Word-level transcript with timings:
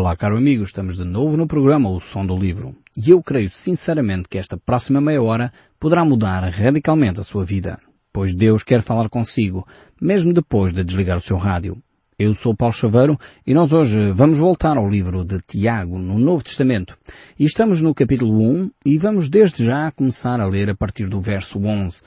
Olá, 0.00 0.16
caro 0.16 0.38
amigo, 0.38 0.64
estamos 0.64 0.96
de 0.96 1.04
novo 1.04 1.36
no 1.36 1.46
programa 1.46 1.90
O 1.90 2.00
Som 2.00 2.24
do 2.24 2.34
Livro. 2.34 2.74
E 2.96 3.10
eu 3.10 3.22
creio 3.22 3.50
sinceramente 3.50 4.30
que 4.30 4.38
esta 4.38 4.56
próxima 4.56 4.98
meia 4.98 5.22
hora 5.22 5.52
poderá 5.78 6.02
mudar 6.06 6.42
radicalmente 6.48 7.20
a 7.20 7.22
sua 7.22 7.44
vida, 7.44 7.78
pois 8.10 8.34
Deus 8.34 8.62
quer 8.62 8.80
falar 8.80 9.10
consigo, 9.10 9.68
mesmo 10.00 10.32
depois 10.32 10.72
de 10.72 10.82
desligar 10.82 11.18
o 11.18 11.20
seu 11.20 11.36
rádio. 11.36 11.76
Eu 12.18 12.34
sou 12.34 12.56
Paulo 12.56 12.72
Chaveiro 12.72 13.18
e 13.46 13.52
nós 13.52 13.72
hoje 13.72 14.10
vamos 14.12 14.38
voltar 14.38 14.78
ao 14.78 14.88
livro 14.88 15.22
de 15.22 15.38
Tiago, 15.46 15.98
no 15.98 16.18
Novo 16.18 16.42
Testamento. 16.42 16.96
E 17.38 17.44
estamos 17.44 17.82
no 17.82 17.94
capítulo 17.94 18.40
1 18.40 18.70
e 18.86 18.96
vamos 18.96 19.28
desde 19.28 19.66
já 19.66 19.90
começar 19.90 20.40
a 20.40 20.46
ler 20.46 20.70
a 20.70 20.74
partir 20.74 21.10
do 21.10 21.20
verso 21.20 21.58
11. 21.58 22.00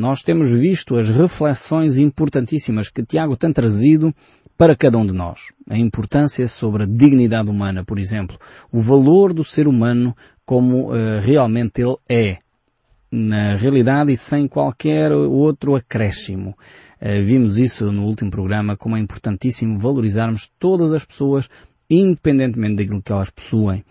Nós 0.00 0.22
temos 0.22 0.50
visto 0.50 0.98
as 0.98 1.10
reflexões 1.10 1.98
importantíssimas 1.98 2.88
que 2.88 3.04
Tiago 3.04 3.36
tem 3.36 3.52
trazido 3.52 4.14
para 4.56 4.74
cada 4.74 4.96
um 4.96 5.04
de 5.04 5.12
nós. 5.12 5.52
A 5.68 5.76
importância 5.76 6.48
sobre 6.48 6.84
a 6.84 6.86
dignidade 6.86 7.50
humana, 7.50 7.84
por 7.84 7.98
exemplo. 7.98 8.38
O 8.72 8.80
valor 8.80 9.34
do 9.34 9.44
ser 9.44 9.68
humano 9.68 10.16
como 10.42 10.90
uh, 10.90 11.20
realmente 11.22 11.82
ele 11.82 11.96
é. 12.08 12.38
Na 13.12 13.56
realidade 13.56 14.10
e 14.10 14.16
sem 14.16 14.48
qualquer 14.48 15.12
outro 15.12 15.76
acréscimo. 15.76 16.56
Uh, 16.98 17.22
vimos 17.22 17.58
isso 17.58 17.92
no 17.92 18.06
último 18.06 18.30
programa, 18.30 18.78
como 18.78 18.96
é 18.96 19.00
importantíssimo 19.00 19.78
valorizarmos 19.78 20.50
todas 20.58 20.94
as 20.94 21.04
pessoas 21.04 21.46
independentemente 21.90 22.76
daquilo 22.76 23.02
que 23.02 23.10
elas 23.10 23.30
possuem. 23.30 23.84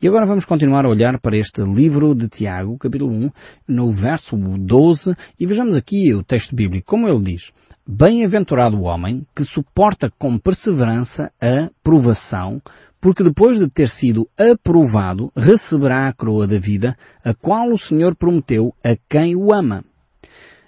E 0.00 0.06
agora 0.06 0.26
vamos 0.26 0.44
continuar 0.44 0.84
a 0.84 0.90
olhar 0.90 1.18
para 1.18 1.36
este 1.36 1.62
livro 1.62 2.14
de 2.14 2.28
Tiago, 2.28 2.76
capítulo 2.76 3.10
1, 3.12 3.30
no 3.66 3.90
verso 3.90 4.36
12, 4.36 5.16
e 5.40 5.46
vejamos 5.46 5.74
aqui 5.74 6.12
o 6.12 6.22
texto 6.22 6.54
bíblico, 6.54 6.86
como 6.86 7.08
ele 7.08 7.22
diz. 7.22 7.52
Bem-aventurado 7.86 8.76
o 8.76 8.82
homem 8.82 9.26
que 9.34 9.42
suporta 9.42 10.12
com 10.18 10.36
perseverança 10.36 11.32
a 11.40 11.70
provação, 11.82 12.60
porque 13.00 13.22
depois 13.22 13.58
de 13.58 13.68
ter 13.68 13.88
sido 13.88 14.28
aprovado, 14.36 15.32
receberá 15.34 16.08
a 16.08 16.12
coroa 16.12 16.46
da 16.46 16.58
vida, 16.58 16.96
a 17.24 17.32
qual 17.32 17.72
o 17.72 17.78
Senhor 17.78 18.14
prometeu 18.14 18.74
a 18.84 18.96
quem 19.08 19.34
o 19.34 19.52
ama. 19.52 19.84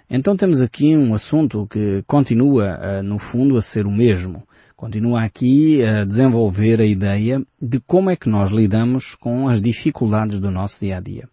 Então 0.09 0.35
temos 0.35 0.59
aqui 0.59 0.97
um 0.97 1.13
assunto 1.13 1.67
que 1.67 2.03
continua, 2.07 3.03
no 3.03 3.19
fundo, 3.19 3.57
a 3.57 3.61
ser 3.61 3.85
o 3.85 3.91
mesmo 3.91 4.43
continua 4.79 5.23
aqui 5.23 5.83
a 5.83 6.05
desenvolver 6.05 6.79
a 6.79 6.85
ideia 6.85 7.45
de 7.61 7.81
como 7.81 8.09
é 8.09 8.15
que 8.15 8.29
nós 8.29 8.49
lidamos 8.49 9.13
com 9.13 9.49
as 9.49 9.61
dificuldades 9.61 10.39
do 10.39 10.49
nosso 10.49 10.85
dia 10.85 10.95
a 10.95 10.99
dia. 11.01 11.27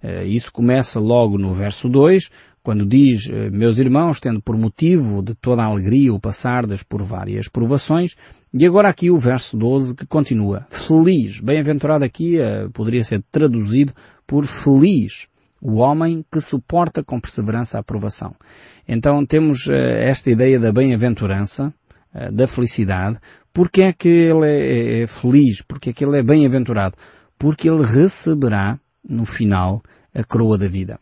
Eh, 0.00 0.26
isso 0.26 0.52
começa 0.52 1.00
logo 1.00 1.36
no 1.36 1.52
verso 1.52 1.88
2, 1.88 2.30
quando 2.62 2.86
diz, 2.86 3.28
eh, 3.28 3.50
meus 3.50 3.80
irmãos, 3.80 4.20
tendo 4.20 4.40
por 4.40 4.56
motivo 4.56 5.24
de 5.24 5.34
toda 5.34 5.62
a 5.62 5.66
alegria 5.66 6.14
o 6.14 6.20
passardes 6.20 6.84
por 6.84 7.02
várias 7.02 7.48
provações, 7.48 8.14
e 8.56 8.64
agora 8.64 8.90
aqui 8.90 9.10
o 9.10 9.18
verso 9.18 9.56
12 9.56 9.96
que 9.96 10.06
continua, 10.06 10.64
feliz, 10.70 11.40
bem-aventurado 11.40 12.04
aqui 12.04 12.38
eh, 12.38 12.68
poderia 12.72 13.02
ser 13.02 13.24
traduzido 13.32 13.92
por 14.24 14.46
feliz, 14.46 15.26
o 15.60 15.78
homem 15.78 16.24
que 16.30 16.40
suporta 16.40 17.02
com 17.02 17.18
perseverança 17.18 17.76
a 17.76 17.80
aprovação. 17.80 18.36
Então 18.86 19.26
temos 19.26 19.66
esta 19.68 20.30
ideia 20.30 20.60
da 20.60 20.70
bem-aventurança, 20.70 21.74
da 22.32 22.46
felicidade, 22.46 23.18
porque 23.52 23.82
é 23.82 23.92
que 23.92 24.08
ele 24.08 24.46
é, 24.46 25.02
é 25.02 25.06
feliz, 25.06 25.62
porque 25.62 25.90
é 25.90 25.92
que 25.92 26.04
ele 26.04 26.18
é 26.18 26.22
bem-aventurado? 26.22 26.96
Porque 27.38 27.68
ele 27.68 27.84
receberá, 27.84 28.78
no 29.08 29.24
final, 29.24 29.82
a 30.14 30.22
coroa 30.24 30.56
da 30.56 30.68
vida. 30.68 30.98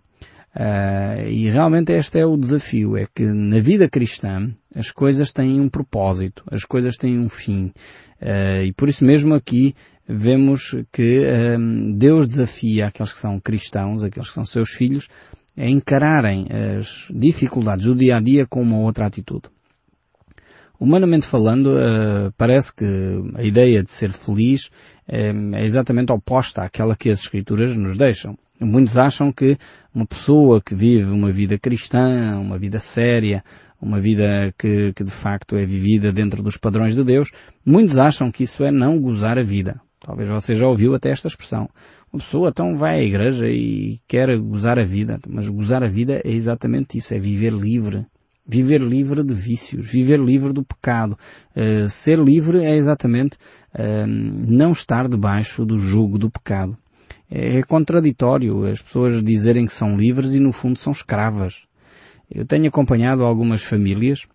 Uh, 0.54 1.28
e 1.28 1.48
realmente 1.48 1.92
este 1.92 2.18
é 2.18 2.26
o 2.26 2.36
desafio, 2.36 2.94
é 2.94 3.06
que 3.06 3.24
na 3.24 3.58
vida 3.58 3.88
cristã 3.88 4.54
as 4.74 4.90
coisas 4.90 5.32
têm 5.32 5.58
um 5.58 5.68
propósito, 5.68 6.44
as 6.50 6.64
coisas 6.64 6.96
têm 6.96 7.18
um 7.18 7.28
fim. 7.28 7.72
Uh, 8.20 8.64
e 8.66 8.72
por 8.72 8.88
isso 8.88 9.02
mesmo 9.02 9.34
aqui 9.34 9.74
vemos 10.06 10.76
que 10.92 11.24
uh, 11.24 11.96
Deus 11.96 12.28
desafia 12.28 12.88
aqueles 12.88 13.14
que 13.14 13.18
são 13.18 13.40
cristãos, 13.40 14.02
aqueles 14.02 14.28
que 14.28 14.34
são 14.34 14.44
seus 14.44 14.70
filhos, 14.70 15.08
a 15.56 15.66
encararem 15.66 16.46
as 16.78 17.08
dificuldades 17.10 17.86
do 17.86 17.94
dia 17.94 18.16
a 18.16 18.20
dia 18.20 18.46
com 18.46 18.60
uma 18.60 18.78
outra 18.78 19.06
atitude. 19.06 19.44
Humanamente 20.82 21.28
falando, 21.28 21.76
uh, 21.76 22.32
parece 22.36 22.74
que 22.74 22.84
a 23.36 23.44
ideia 23.44 23.84
de 23.84 23.90
ser 23.92 24.10
feliz 24.10 24.68
é, 25.06 25.28
é 25.28 25.64
exatamente 25.64 26.10
oposta 26.10 26.64
àquela 26.64 26.96
que 26.96 27.08
as 27.08 27.20
Escrituras 27.20 27.76
nos 27.76 27.96
deixam. 27.96 28.36
Muitos 28.58 28.98
acham 28.98 29.30
que 29.30 29.56
uma 29.94 30.04
pessoa 30.04 30.60
que 30.60 30.74
vive 30.74 31.08
uma 31.08 31.30
vida 31.30 31.56
cristã, 31.56 32.36
uma 32.36 32.58
vida 32.58 32.80
séria, 32.80 33.44
uma 33.80 34.00
vida 34.00 34.52
que, 34.58 34.92
que, 34.92 35.04
de 35.04 35.12
facto 35.12 35.54
é 35.54 35.64
vivida 35.64 36.12
dentro 36.12 36.42
dos 36.42 36.56
padrões 36.56 36.96
de 36.96 37.04
Deus, 37.04 37.30
muitos 37.64 37.96
acham 37.96 38.32
que 38.32 38.42
isso 38.42 38.64
é 38.64 38.72
não 38.72 38.98
gozar 38.98 39.38
a 39.38 39.42
vida. 39.44 39.80
Talvez 40.00 40.28
você 40.28 40.56
já 40.56 40.66
ouviu 40.66 40.96
até 40.96 41.10
esta 41.10 41.28
expressão. 41.28 41.70
Uma 42.12 42.18
pessoa 42.18 42.48
então 42.48 42.76
vai 42.76 42.98
à 42.98 43.02
igreja 43.04 43.46
e 43.48 44.00
quer 44.08 44.36
gozar 44.36 44.80
a 44.80 44.84
vida, 44.84 45.20
mas 45.28 45.46
gozar 45.46 45.84
a 45.84 45.88
vida 45.88 46.20
é 46.24 46.32
exatamente 46.32 46.98
isso, 46.98 47.14
é 47.14 47.20
viver 47.20 47.52
livre, 47.52 48.04
Viver 48.44 48.80
livre 48.80 49.22
de 49.22 49.32
vícios, 49.32 49.88
viver 49.88 50.18
livre 50.18 50.52
do 50.52 50.64
pecado. 50.64 51.16
Uh, 51.54 51.88
ser 51.88 52.18
livre 52.18 52.64
é 52.64 52.76
exatamente 52.76 53.36
uh, 53.72 54.06
não 54.06 54.72
estar 54.72 55.08
debaixo 55.08 55.64
do 55.64 55.78
jugo 55.78 56.18
do 56.18 56.28
pecado. 56.28 56.76
É, 57.30 57.58
é 57.58 57.62
contraditório 57.62 58.64
as 58.64 58.82
pessoas 58.82 59.22
dizerem 59.22 59.64
que 59.64 59.72
são 59.72 59.96
livres 59.96 60.32
e 60.32 60.40
no 60.40 60.52
fundo 60.52 60.76
são 60.76 60.92
escravas. 60.92 61.66
Eu 62.28 62.44
tenho 62.44 62.66
acompanhado 62.66 63.24
algumas 63.24 63.62
famílias, 63.62 64.26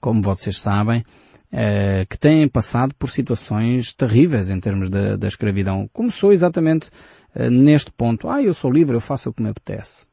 como 0.00 0.22
vocês 0.22 0.58
sabem, 0.58 1.00
uh, 1.52 2.06
que 2.08 2.18
têm 2.18 2.48
passado 2.48 2.94
por 2.94 3.10
situações 3.10 3.92
terríveis 3.92 4.48
em 4.48 4.58
termos 4.58 4.88
da, 4.88 5.16
da 5.16 5.28
escravidão. 5.28 5.90
Começou 5.92 6.32
exatamente 6.32 6.88
neste 7.50 7.92
ponto. 7.92 8.28
Ah, 8.28 8.42
eu 8.42 8.54
sou 8.54 8.72
livre, 8.72 8.96
eu 8.96 9.00
faço 9.00 9.28
o 9.28 9.32
que 9.32 9.42
me 9.42 9.50
apetece. 9.50 10.09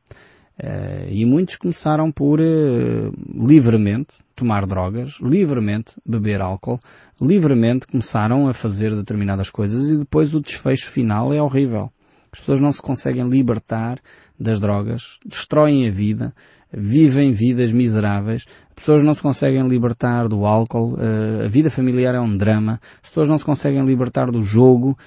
Uh, 0.59 1.06
e 1.12 1.23
muitos 1.23 1.56
começaram 1.56 2.12
por 2.12 2.40
uh, 2.40 3.13
livremente 3.45 4.16
tomar 4.35 4.66
drogas, 4.66 5.19
livremente 5.22 5.94
beber 6.03 6.41
álcool, 6.41 6.79
livremente 7.22 7.85
começaram 7.85 8.47
a 8.47 8.53
fazer 8.53 8.96
determinadas 8.96 9.51
coisas 9.51 9.91
e 9.91 9.97
depois 9.97 10.34
o 10.34 10.41
desfecho 10.41 10.90
final 10.90 11.31
é 11.31 11.40
horrível. 11.40 11.91
As 12.31 12.40
pessoas 12.40 12.59
não 12.59 12.72
se 12.72 12.81
conseguem 12.81 13.29
libertar 13.29 14.00
das 14.40 14.59
drogas, 14.59 15.19
destroem 15.23 15.88
a 15.88 15.91
vida, 15.91 16.34
vivem 16.73 17.31
vidas 17.31 17.72
miseráveis, 17.72 18.46
as 18.69 18.75
pessoas 18.75 19.03
não 19.03 19.13
se 19.13 19.22
conseguem 19.22 19.67
libertar 19.67 20.28
do 20.28 20.44
álcool, 20.44 20.96
uh, 20.96 21.46
a 21.46 21.47
vida 21.47 21.69
familiar 21.69 22.16
é 22.16 22.19
um 22.19 22.35
drama, 22.35 22.81
as 23.03 23.09
pessoas 23.09 23.29
não 23.29 23.38
se 23.38 23.46
conseguem 23.46 23.85
libertar 23.85 24.31
do 24.31 24.41
jogo. 24.41 24.97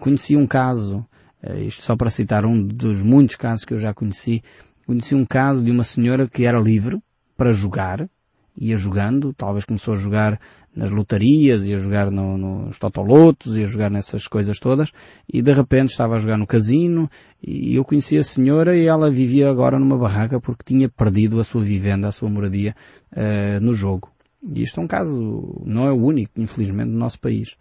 conheci 0.00 0.34
um 0.34 0.46
caso 0.46 1.04
eh, 1.04 1.21
isto 1.58 1.82
só 1.82 1.96
para 1.96 2.10
citar 2.10 2.46
um 2.46 2.62
dos 2.62 3.02
muitos 3.02 3.36
casos 3.36 3.64
que 3.64 3.74
eu 3.74 3.78
já 3.78 3.92
conheci. 3.92 4.42
Conheci 4.86 5.14
um 5.14 5.24
caso 5.24 5.64
de 5.64 5.70
uma 5.70 5.84
senhora 5.84 6.28
que 6.28 6.44
era 6.44 6.58
livre 6.58 7.00
para 7.36 7.52
jogar, 7.52 8.08
ia 8.56 8.76
jogando, 8.76 9.32
talvez 9.32 9.64
começou 9.64 9.94
a 9.94 9.96
jogar 9.98 10.40
nas 10.74 10.90
lotarias, 10.90 11.66
ia 11.66 11.78
jogar 11.78 12.10
no, 12.10 12.38
nos 12.38 12.78
totolotos, 12.78 13.56
ia 13.56 13.66
jogar 13.66 13.90
nessas 13.90 14.26
coisas 14.26 14.58
todas, 14.58 14.90
e 15.32 15.42
de 15.42 15.52
repente 15.52 15.90
estava 15.90 16.14
a 16.14 16.18
jogar 16.18 16.38
no 16.38 16.46
casino, 16.46 17.08
e 17.42 17.74
eu 17.74 17.84
conheci 17.84 18.16
a 18.16 18.24
senhora 18.24 18.76
e 18.76 18.86
ela 18.86 19.10
vivia 19.10 19.50
agora 19.50 19.78
numa 19.78 19.98
barraca 19.98 20.40
porque 20.40 20.64
tinha 20.64 20.88
perdido 20.88 21.40
a 21.40 21.44
sua 21.44 21.62
vivenda, 21.62 22.08
a 22.08 22.12
sua 22.12 22.28
moradia, 22.28 22.74
uh, 23.12 23.60
no 23.60 23.74
jogo. 23.74 24.10
E 24.54 24.62
isto 24.62 24.80
é 24.80 24.82
um 24.82 24.88
caso, 24.88 25.62
não 25.64 25.86
é 25.86 25.92
o 25.92 26.02
único, 26.02 26.40
infelizmente, 26.40 26.88
no 26.88 26.98
nosso 26.98 27.20
país. 27.20 27.56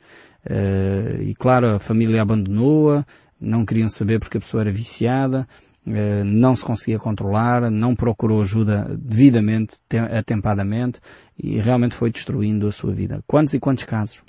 Uh, 0.45 1.21
e 1.21 1.35
claro, 1.35 1.75
a 1.75 1.79
família 1.79 2.21
abandonou-a, 2.21 3.05
não 3.41 3.65
queriam 3.65 3.89
saber 3.89 4.19
porque 4.19 4.37
a 4.37 4.41
pessoa 4.41 4.61
era 4.61 4.71
viciada, 4.71 5.47
eh, 5.87 6.23
não 6.23 6.55
se 6.55 6.63
conseguia 6.63 6.99
controlar, 6.99 7.71
não 7.71 7.95
procurou 7.95 8.41
ajuda 8.41 8.95
devidamente, 8.99 9.77
atempadamente 10.15 10.99
e 11.37 11.59
realmente 11.59 11.95
foi 11.95 12.11
destruindo 12.11 12.67
a 12.67 12.71
sua 12.71 12.93
vida. 12.93 13.23
Quantos 13.25 13.55
e 13.55 13.59
quantos 13.59 13.83
casos? 13.85 14.21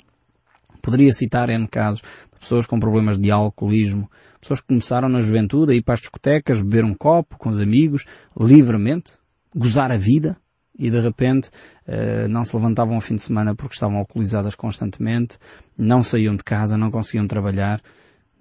Poderia 0.81 1.13
citar 1.13 1.49
N 1.49 1.67
casos 1.67 2.01
de 2.01 2.39
pessoas 2.39 2.65
com 2.65 2.79
problemas 2.79 3.17
de 3.17 3.29
alcoolismo, 3.29 4.09
pessoas 4.41 4.59
que 4.59 4.67
começaram 4.67 5.07
na 5.07 5.21
juventude 5.21 5.71
a 5.71 5.75
ir 5.75 5.83
para 5.83 5.93
as 5.93 6.01
discotecas, 6.01 6.61
beber 6.61 6.83
um 6.83 6.95
copo 6.95 7.37
com 7.37 7.49
os 7.49 7.61
amigos, 7.61 8.05
livremente, 8.37 9.13
gozar 9.55 9.91
a 9.91 9.97
vida, 9.97 10.35
e 10.77 10.89
de 10.89 10.99
repente 10.99 11.49
uh, 11.87 12.27
não 12.27 12.43
se 12.43 12.55
levantavam 12.55 12.95
ao 12.95 13.01
fim 13.01 13.15
de 13.15 13.23
semana 13.23 13.55
porque 13.55 13.75
estavam 13.75 13.97
alcoolizadas 13.97 14.55
constantemente, 14.55 15.37
não 15.77 16.01
saíam 16.03 16.35
de 16.35 16.43
casa, 16.43 16.77
não 16.77 16.89
conseguiam 16.89 17.27
trabalhar, 17.27 17.81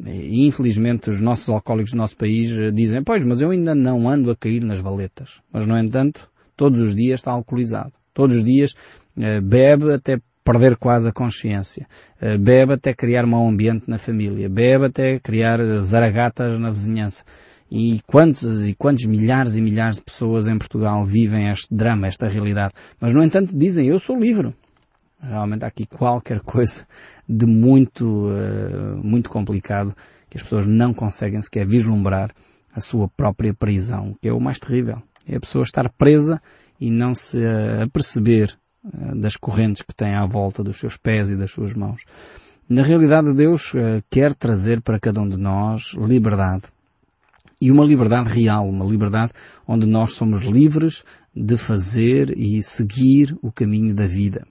e 0.04 0.46
infelizmente 0.46 1.10
os 1.10 1.20
nossos 1.20 1.49
alcoólicos 1.49 1.93
do 1.93 1.96
nosso 1.96 2.16
país 2.16 2.52
eh, 2.52 2.70
dizem, 2.70 3.02
pois, 3.02 3.25
mas 3.25 3.40
eu 3.40 3.50
ainda 3.50 3.75
não 3.75 4.08
ando 4.08 4.31
a 4.31 4.37
cair 4.37 4.62
nas 4.62 4.81
valetas. 4.81 5.40
Mas 5.52 5.66
no 5.66 5.78
entanto, 5.78 6.28
todos 6.56 6.78
os 6.81 6.94
dias 6.94 7.20
está 7.20 7.31
alcoolizado. 7.31 7.93
Todos 8.12 8.37
os 8.37 8.44
dias 8.44 8.72
uh, 9.16 9.40
bebe 9.40 9.93
até 9.93 10.20
perder 10.44 10.76
quase 10.76 11.08
a 11.08 11.12
consciência. 11.12 11.87
Uh, 12.20 12.38
bebe 12.38 12.75
até 12.75 12.93
criar 12.93 13.26
mau 13.26 13.49
ambiente 13.49 13.84
na 13.87 13.99
família. 13.99 14.49
Bebe 14.49 14.87
até 14.87 15.19
criar 15.19 15.60
zaragatas 15.81 16.58
na 16.58 16.70
vizinhança. 16.70 17.25
E 17.70 18.00
quantos 18.06 18.69
e 18.69 18.75
quantos 18.75 19.06
milhares 19.06 19.56
e 19.56 19.62
milhares 19.62 19.96
de 19.96 20.02
pessoas 20.02 20.46
em 20.46 20.58
Portugal 20.58 21.06
vivem 21.06 21.48
este 21.48 21.75
drama, 21.75 22.06
esta 22.06 22.28
realidade. 22.28 22.75
Mas 23.00 23.14
no 23.14 23.22
entanto 23.22 23.56
dizem, 23.56 23.87
eu 23.87 23.98
sou 23.98 24.19
livre. 24.19 24.52
Realmente 25.22 25.64
há 25.64 25.69
aqui 25.69 25.86
qualquer 25.86 26.40
coisa 26.40 26.84
de 27.28 27.46
muito, 27.46 28.26
uh, 28.26 28.96
muito 29.02 29.30
complicado 29.30 29.94
que 30.28 30.36
as 30.36 30.42
pessoas 30.42 30.66
não 30.66 30.92
conseguem 30.92 31.40
sequer 31.40 31.64
vislumbrar 31.64 32.32
a 32.74 32.80
sua 32.80 33.08
própria 33.08 33.54
prisão, 33.54 34.16
que 34.20 34.28
é 34.28 34.32
o 34.32 34.40
mais 34.40 34.58
terrível. 34.58 35.00
É 35.28 35.36
a 35.36 35.40
pessoa 35.40 35.62
estar 35.62 35.88
presa 35.90 36.42
e 36.80 36.90
não 36.90 37.14
se 37.14 37.38
uh, 37.38 37.82
aperceber 37.84 38.52
uh, 38.84 39.14
das 39.14 39.36
correntes 39.36 39.82
que 39.82 39.94
tem 39.94 40.14
à 40.14 40.26
volta 40.26 40.64
dos 40.64 40.78
seus 40.78 40.96
pés 40.96 41.30
e 41.30 41.36
das 41.36 41.52
suas 41.52 41.72
mãos. 41.72 42.02
Na 42.69 42.82
realidade, 42.82 43.34
Deus 43.34 43.72
quer 44.08 44.34
trazer 44.34 44.80
para 44.80 44.98
cada 44.98 45.20
um 45.20 45.28
de 45.28 45.36
nós 45.36 45.94
liberdade. 45.94 46.62
E 47.60 47.70
uma 47.70 47.84
liberdade 47.84 48.28
real, 48.30 48.66
uma 48.66 48.84
liberdade 48.84 49.32
onde 49.66 49.84
nós 49.84 50.12
somos 50.12 50.42
livres 50.42 51.04
de 51.34 51.56
fazer 51.58 52.36
e 52.36 52.62
seguir 52.62 53.36
o 53.42 53.52
caminho 53.52 53.94
da 53.94 54.06
vida. 54.06 54.46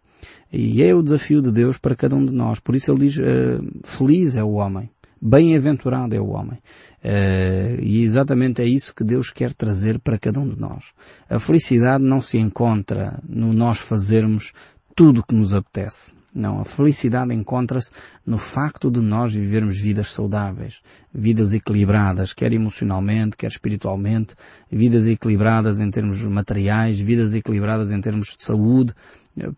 E 0.51 0.83
é 0.83 0.94
o 0.94 1.01
desafio 1.01 1.42
de 1.42 1.51
Deus 1.51 1.77
para 1.77 1.95
cada 1.95 2.15
um 2.15 2.25
de 2.25 2.33
nós. 2.33 2.59
Por 2.59 2.75
isso 2.75 2.92
ele 2.92 3.07
diz, 3.07 3.18
uh, 3.18 3.63
feliz 3.83 4.36
é 4.36 4.44
o 4.44 4.53
homem. 4.53 4.89
Bem-aventurado 5.21 6.15
é 6.15 6.19
o 6.19 6.30
homem. 6.30 6.59
Uh, 7.03 7.81
e 7.81 8.03
exatamente 8.03 8.62
é 8.62 8.65
isso 8.65 8.94
que 8.94 9.03
Deus 9.03 9.30
quer 9.30 9.53
trazer 9.53 10.00
para 10.00 10.18
cada 10.18 10.39
um 10.39 10.50
de 10.50 10.59
nós. 10.59 10.94
A 11.30 11.39
felicidade 11.39 12.03
não 12.03 12.21
se 12.21 12.38
encontra 12.38 13.19
no 13.27 13.53
nós 13.53 13.77
fazermos 13.77 14.51
tudo 14.95 15.21
o 15.21 15.24
que 15.24 15.36
nos 15.36 15.53
apetece. 15.53 16.13
Não, 16.33 16.62
a 16.62 16.66
felicidade 16.66 17.33
encontra-se 17.33 17.92
no 18.25 18.38
facto 18.38 18.89
de 18.89 19.01
nós 19.01 19.36
vivermos 19.36 19.78
vidas 19.78 20.07
saudáveis, 20.07 20.81
vidas 21.13 21.54
equilibradas, 21.54 22.31
quer 22.31 22.54
emocionalmente, 22.54 23.36
quer 23.36 23.48
espiritualmente, 23.48 24.33
vidas 24.72 25.07
equilibradas 25.07 25.81
em 25.81 25.92
termos 25.92 26.24
materiais, 26.24 27.00
vidas 27.01 27.33
equilibradas 27.33 27.92
em 27.92 28.00
termos 28.00 28.36
de 28.38 28.44
saúde, 28.45 28.94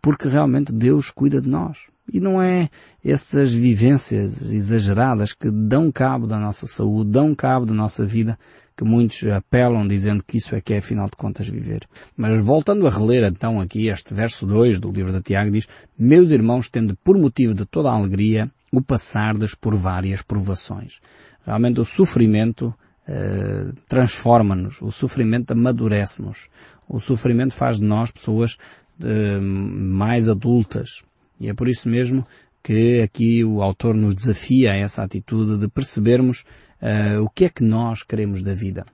porque 0.01 0.27
realmente 0.27 0.73
Deus 0.73 1.11
cuida 1.11 1.39
de 1.39 1.47
nós. 1.47 1.91
E 2.11 2.19
não 2.19 2.41
é 2.41 2.69
essas 3.03 3.53
vivências 3.53 4.51
exageradas 4.51 5.31
que 5.31 5.49
dão 5.51 5.91
cabo 5.91 6.27
da 6.27 6.39
nossa 6.39 6.65
saúde, 6.67 7.11
dão 7.11 7.35
cabo 7.35 7.65
da 7.67 7.73
nossa 7.73 8.05
vida, 8.05 8.37
que 8.75 8.83
muitos 8.83 9.23
apelam 9.27 9.87
dizendo 9.87 10.23
que 10.23 10.37
isso 10.37 10.55
é 10.55 10.61
que 10.61 10.73
é 10.73 10.77
afinal 10.79 11.05
de 11.05 11.17
contas 11.17 11.47
viver. 11.47 11.87
Mas 12.17 12.43
voltando 12.43 12.87
a 12.87 12.89
reler 12.89 13.23
então 13.23 13.61
aqui 13.61 13.87
este 13.87 14.13
verso 14.13 14.45
2 14.45 14.79
do 14.79 14.91
livro 14.91 15.11
de 15.11 15.21
Tiago 15.21 15.51
diz, 15.51 15.67
Meus 15.97 16.31
irmãos, 16.31 16.69
tendo 16.69 16.95
por 17.03 17.17
motivo 17.17 17.53
de 17.53 17.65
toda 17.65 17.89
a 17.89 17.93
alegria 17.93 18.49
o 18.71 18.81
passardes 18.81 19.53
por 19.53 19.75
várias 19.75 20.21
provações. 20.21 20.99
Realmente 21.45 21.79
o 21.79 21.85
sofrimento 21.85 22.73
eh, 23.07 23.71
transforma-nos, 23.87 24.81
o 24.81 24.91
sofrimento 24.91 25.51
amadurece-nos, 25.51 26.49
o 26.89 26.99
sofrimento 26.99 27.53
faz 27.53 27.77
de 27.77 27.83
nós 27.83 28.09
pessoas 28.09 28.57
eh, 29.03 29.39
mais 29.39 30.27
adultas. 30.27 31.03
E 31.39 31.49
é 31.49 31.53
por 31.53 31.67
isso 31.67 31.87
mesmo 31.89 32.25
que 32.63 33.01
aqui 33.01 33.43
o 33.43 33.61
autor 33.61 33.93
nos 33.93 34.15
desafia 34.15 34.71
a 34.71 34.75
essa 34.75 35.03
atitude 35.03 35.57
de 35.57 35.67
percebermos 35.67 36.45
uh, 36.81 37.21
o 37.21 37.29
que 37.29 37.45
é 37.45 37.49
que 37.49 37.63
nós 37.63 38.03
queremos 38.03 38.41
da 38.41 38.53
vida. 38.53 38.85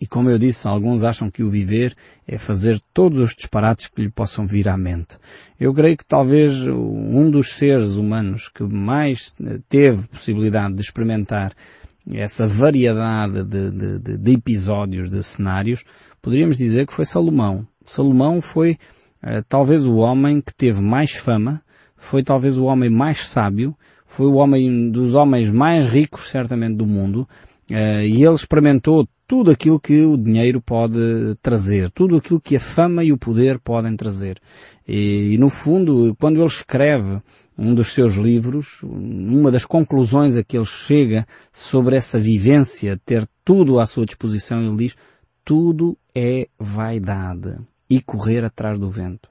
E 0.00 0.06
como 0.06 0.30
eu 0.30 0.38
disse, 0.38 0.66
alguns 0.66 1.04
acham 1.04 1.30
que 1.30 1.42
o 1.42 1.50
viver 1.50 1.94
é 2.26 2.38
fazer 2.38 2.80
todos 2.94 3.18
os 3.18 3.34
disparates 3.34 3.86
que 3.86 4.00
lhe 4.00 4.10
possam 4.10 4.46
vir 4.46 4.66
à 4.66 4.76
mente. 4.76 5.18
Eu 5.58 5.74
creio 5.74 5.94
que 5.94 6.06
talvez 6.06 6.66
um 6.66 7.30
dos 7.30 7.52
seres 7.52 7.90
humanos 7.92 8.48
que 8.48 8.62
mais 8.62 9.34
teve 9.68 10.08
possibilidade 10.08 10.74
de 10.74 10.80
experimentar 10.80 11.52
essa 12.10 12.46
variedade 12.48 13.44
de, 13.44 13.70
de, 13.70 13.98
de, 13.98 14.16
de 14.16 14.32
episódios, 14.32 15.10
de 15.10 15.22
cenários, 15.22 15.84
poderíamos 16.22 16.56
dizer 16.56 16.86
que 16.86 16.94
foi 16.94 17.04
Salomão. 17.04 17.66
Salomão 17.84 18.40
foi 18.40 18.78
uh, 19.22 19.44
talvez 19.46 19.84
o 19.84 19.96
homem 19.96 20.40
que 20.40 20.54
teve 20.54 20.80
mais 20.80 21.12
fama, 21.12 21.62
foi 22.00 22.24
talvez 22.24 22.56
o 22.56 22.64
homem 22.64 22.90
mais 22.90 23.28
sábio, 23.28 23.76
foi 24.04 24.26
o 24.26 24.34
homem 24.34 24.90
dos 24.90 25.14
homens 25.14 25.50
mais 25.50 25.86
ricos 25.86 26.28
certamente 26.28 26.74
do 26.76 26.86
mundo, 26.86 27.28
uh, 27.70 28.02
e 28.02 28.24
ele 28.24 28.34
experimentou 28.34 29.06
tudo 29.28 29.52
aquilo 29.52 29.78
que 29.78 30.04
o 30.04 30.16
dinheiro 30.16 30.60
pode 30.60 30.98
trazer, 31.40 31.90
tudo 31.90 32.16
aquilo 32.16 32.40
que 32.40 32.56
a 32.56 32.60
fama 32.60 33.04
e 33.04 33.12
o 33.12 33.18
poder 33.18 33.60
podem 33.60 33.94
trazer. 33.94 34.40
E, 34.88 35.34
e, 35.34 35.38
no 35.38 35.48
fundo, 35.48 36.16
quando 36.18 36.38
ele 36.38 36.46
escreve 36.46 37.22
um 37.56 37.72
dos 37.72 37.92
seus 37.92 38.14
livros, 38.14 38.80
uma 38.82 39.52
das 39.52 39.64
conclusões 39.64 40.36
a 40.36 40.42
que 40.42 40.56
ele 40.56 40.66
chega 40.66 41.24
sobre 41.52 41.94
essa 41.94 42.18
vivência, 42.18 43.00
ter 43.04 43.28
tudo 43.44 43.78
à 43.78 43.86
sua 43.86 44.06
disposição, 44.06 44.60
ele 44.66 44.76
diz, 44.76 44.96
tudo 45.44 45.96
é 46.12 46.48
vaidade 46.58 47.56
e 47.88 48.00
correr 48.00 48.44
atrás 48.44 48.78
do 48.78 48.90
vento. 48.90 49.28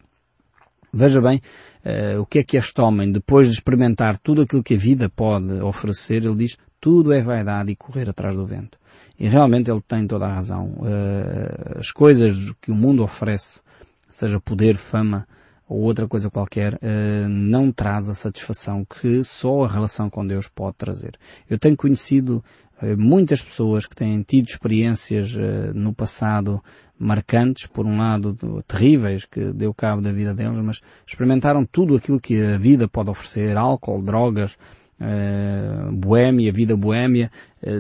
Veja 0.92 1.22
bem 1.22 1.42
uh, 1.86 2.22
o 2.22 2.26
que 2.26 2.40
é 2.40 2.44
que 2.44 2.58
este 2.58 2.82
homem, 2.82 3.12
depois 3.12 3.48
de 3.48 3.54
experimentar 3.54 4.18
tudo 4.18 4.42
aquilo 4.42 4.64
que 4.64 4.74
a 4.74 4.78
vida 4.78 5.10
pode 5.10 5.52
oferecer, 5.62 6.24
ele 6.24 6.36
diz 6.36 6.58
tudo 6.82 7.14
é 7.14 7.22
vaidade 7.22 7.72
e 7.72 7.76
correr 7.76 8.10
atrás 8.10 8.36
do 8.36 8.46
vento. 8.46 8.78
E 9.20 9.28
realmente 9.28 9.70
ele 9.70 9.82
tem 9.82 10.08
toda 10.08 10.26
a 10.26 10.34
razão. 10.34 10.78
Uh, 10.80 11.80
as 11.80 11.92
coisas 11.92 12.54
que 12.62 12.72
o 12.72 12.76
mundo 12.76 13.04
oferece, 13.04 13.62
seja 14.10 14.40
poder, 14.40 14.76
fama 14.76 15.28
ou 15.68 15.82
outra 15.82 16.08
coisa 16.08 16.32
qualquer, 16.32 16.74
uh, 16.76 17.28
não 17.28 17.72
traz 17.72 18.10
a 18.10 18.14
satisfação 18.14 18.84
que 18.84 19.24
só 19.24 19.66
a 19.66 19.68
relação 19.68 20.10
com 20.10 20.26
Deus 20.26 20.48
pode 20.48 20.78
trazer. 20.78 21.12
Eu 21.50 21.60
tenho 21.60 21.78
conhecido 21.78 22.44
muitas 22.98 23.44
pessoas 23.44 23.86
que 23.86 23.96
têm 23.96 24.22
tido 24.22 24.48
experiências 24.48 25.36
no 25.74 25.94
passado 25.94 26.62
marcantes, 26.98 27.66
por 27.68 27.86
um 27.86 27.98
lado 27.98 28.38
terríveis, 28.68 29.26
que 29.26 29.54
deu 29.54 29.74
cabo 29.74 30.02
da 30.02 30.12
vida 30.12 30.34
deles, 30.34 30.60
mas 30.64 30.82
experimentaram 31.08 31.66
tudo 31.66 31.96
aquilo 31.96 32.20
que 32.20 32.42
a 32.42 32.58
vida 32.58 32.88
pode 32.88 33.10
oferecer, 33.10 33.56
álcool, 33.56 34.02
drogas, 34.02 34.58
uh, 35.00 35.92
boémia, 35.94 36.52
vida 36.52 36.76
boémia, 36.76 37.32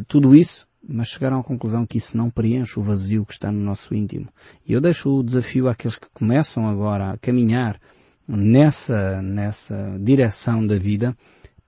tudo 0.07 0.36
isso, 0.36 0.68
mas 0.88 1.10
chegaram 1.10 1.40
à 1.40 1.44
conclusão 1.44 1.86
que 1.86 1.98
isso 1.98 2.18
não 2.18 2.30
preenche 2.30 2.80
o 2.80 2.84
vazio 2.84 3.25
que 3.25 3.34
está 3.34 3.52
no 3.52 3.60
nosso 3.60 3.94
íntimo. 3.94 4.28
E 4.66 4.74
eu 4.74 4.81
deixo 4.81 5.10
o 5.10 5.24
desafio 5.24 5.68
àqueles 5.68 5.98
que 5.98 6.07
começam 6.13 6.68
agora 6.68 7.12
a 7.12 7.18
caminhar 7.18 7.80
nessa, 8.28 9.22
nessa 9.22 9.98
direção 10.00 10.66
da 10.66 10.78
vida, 10.78 11.16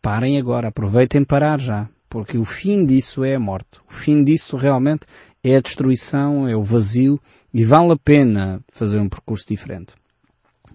parem 0.01 0.39
agora, 0.39 0.69
aproveitem 0.69 1.23
parar 1.23 1.59
já, 1.59 1.89
porque 2.11 2.37
o 2.37 2.43
fim 2.43 2.85
disso 2.85 3.23
é 3.23 3.35
a 3.35 3.39
morte. 3.39 3.79
O 3.89 3.93
fim 3.93 4.21
disso 4.21 4.57
realmente 4.57 5.05
é 5.41 5.55
a 5.55 5.61
destruição, 5.61 6.47
é 6.47 6.53
o 6.53 6.61
vazio 6.61 7.17
e 7.53 7.63
vale 7.63 7.93
a 7.93 7.97
pena 7.97 8.59
fazer 8.67 8.99
um 8.99 9.07
percurso 9.07 9.47
diferente. 9.47 9.93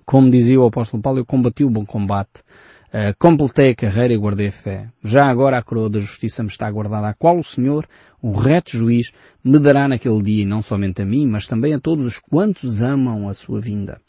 Como 0.07 0.31
dizia 0.31 0.59
o 0.59 0.67
apóstolo 0.67 1.03
Paulo, 1.03 1.19
eu 1.21 1.27
combati 1.27 1.63
o 1.63 1.69
bom 1.69 1.85
combate, 1.85 2.41
uh, 2.89 3.15
completei 3.19 3.73
a 3.73 3.75
carreira 3.75 4.15
e 4.15 4.17
guardei 4.17 4.49
a 4.49 4.53
fé. 4.53 4.89
Já 5.05 5.27
agora 5.27 5.59
a 5.59 5.63
coroa 5.63 5.91
da 5.91 6.01
justiça 6.01 6.43
me 6.43 6.49
está 6.49 6.71
guardada, 6.71 7.09
a 7.09 7.15
qual 7.15 7.39
o 7.39 7.45
Senhor, 7.45 7.87
o 8.23 8.33
reto 8.33 8.71
juiz, 8.71 9.13
me 9.45 9.59
dará 9.59 9.87
naquele 9.87 10.23
dia, 10.23 10.43
e 10.43 10.47
não 10.47 10.63
somente 10.63 11.03
a 11.03 11.05
mim, 11.05 11.27
mas 11.27 11.47
também 11.47 11.75
a 11.75 11.79
todos 11.79 12.07
os 12.07 12.19
quantos 12.19 12.81
amam 12.81 13.29
a 13.29 13.35
sua 13.35 13.61
vinda. 13.61 14.01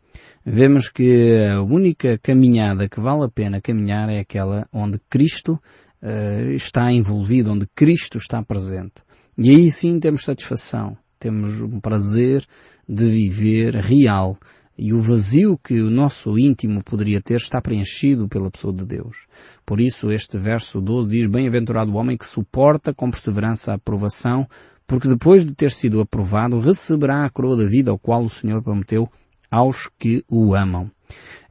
Vemos 0.45 0.87
que 0.87 1.45
a 1.51 1.61
única 1.61 2.17
caminhada 2.17 2.87
que 2.87 3.01
vale 3.01 3.25
a 3.25 3.29
pena 3.29 3.59
caminhar 3.59 4.07
é 4.07 4.19
aquela 4.19 4.65
onde 4.71 4.97
Cristo 5.09 5.59
uh, 6.01 6.51
está 6.51 6.91
envolvido, 6.91 7.51
onde 7.51 7.67
Cristo 7.75 8.17
está 8.17 8.43
presente. 8.43 9.03
E 9.37 9.49
aí 9.49 9.71
sim 9.71 9.99
temos 9.99 10.23
satisfação, 10.23 10.97
temos 11.19 11.59
um 11.61 11.79
prazer 11.79 12.45
de 12.87 13.09
viver 13.09 13.75
real. 13.75 14.37
E 14.79 14.93
o 14.93 15.01
vazio 15.01 15.57
que 15.57 15.81
o 15.81 15.89
nosso 15.89 16.37
íntimo 16.37 16.83
poderia 16.83 17.19
ter 17.19 17.37
está 17.37 17.59
preenchido 17.59 18.27
pela 18.27 18.51
pessoa 18.51 18.71
de 18.71 18.85
Deus. 18.85 19.25
Por 19.65 19.81
isso 19.81 20.11
este 20.11 20.37
verso 20.37 20.79
12 20.79 21.09
diz, 21.09 21.27
Bem-aventurado 21.27 21.91
o 21.91 21.95
homem 21.95 22.15
que 22.15 22.27
suporta 22.27 22.93
com 22.93 23.09
perseverança 23.09 23.71
a 23.71 23.75
aprovação, 23.75 24.47
porque 24.85 25.07
depois 25.07 25.43
de 25.43 25.55
ter 25.55 25.71
sido 25.71 25.99
aprovado, 25.99 26.59
receberá 26.59 27.25
a 27.25 27.29
coroa 27.29 27.57
da 27.57 27.65
vida 27.65 27.89
ao 27.89 27.97
qual 27.97 28.23
o 28.23 28.29
Senhor 28.29 28.61
prometeu 28.61 29.09
aos 29.49 29.89
que 29.97 30.23
o 30.29 30.53
amam. 30.53 30.91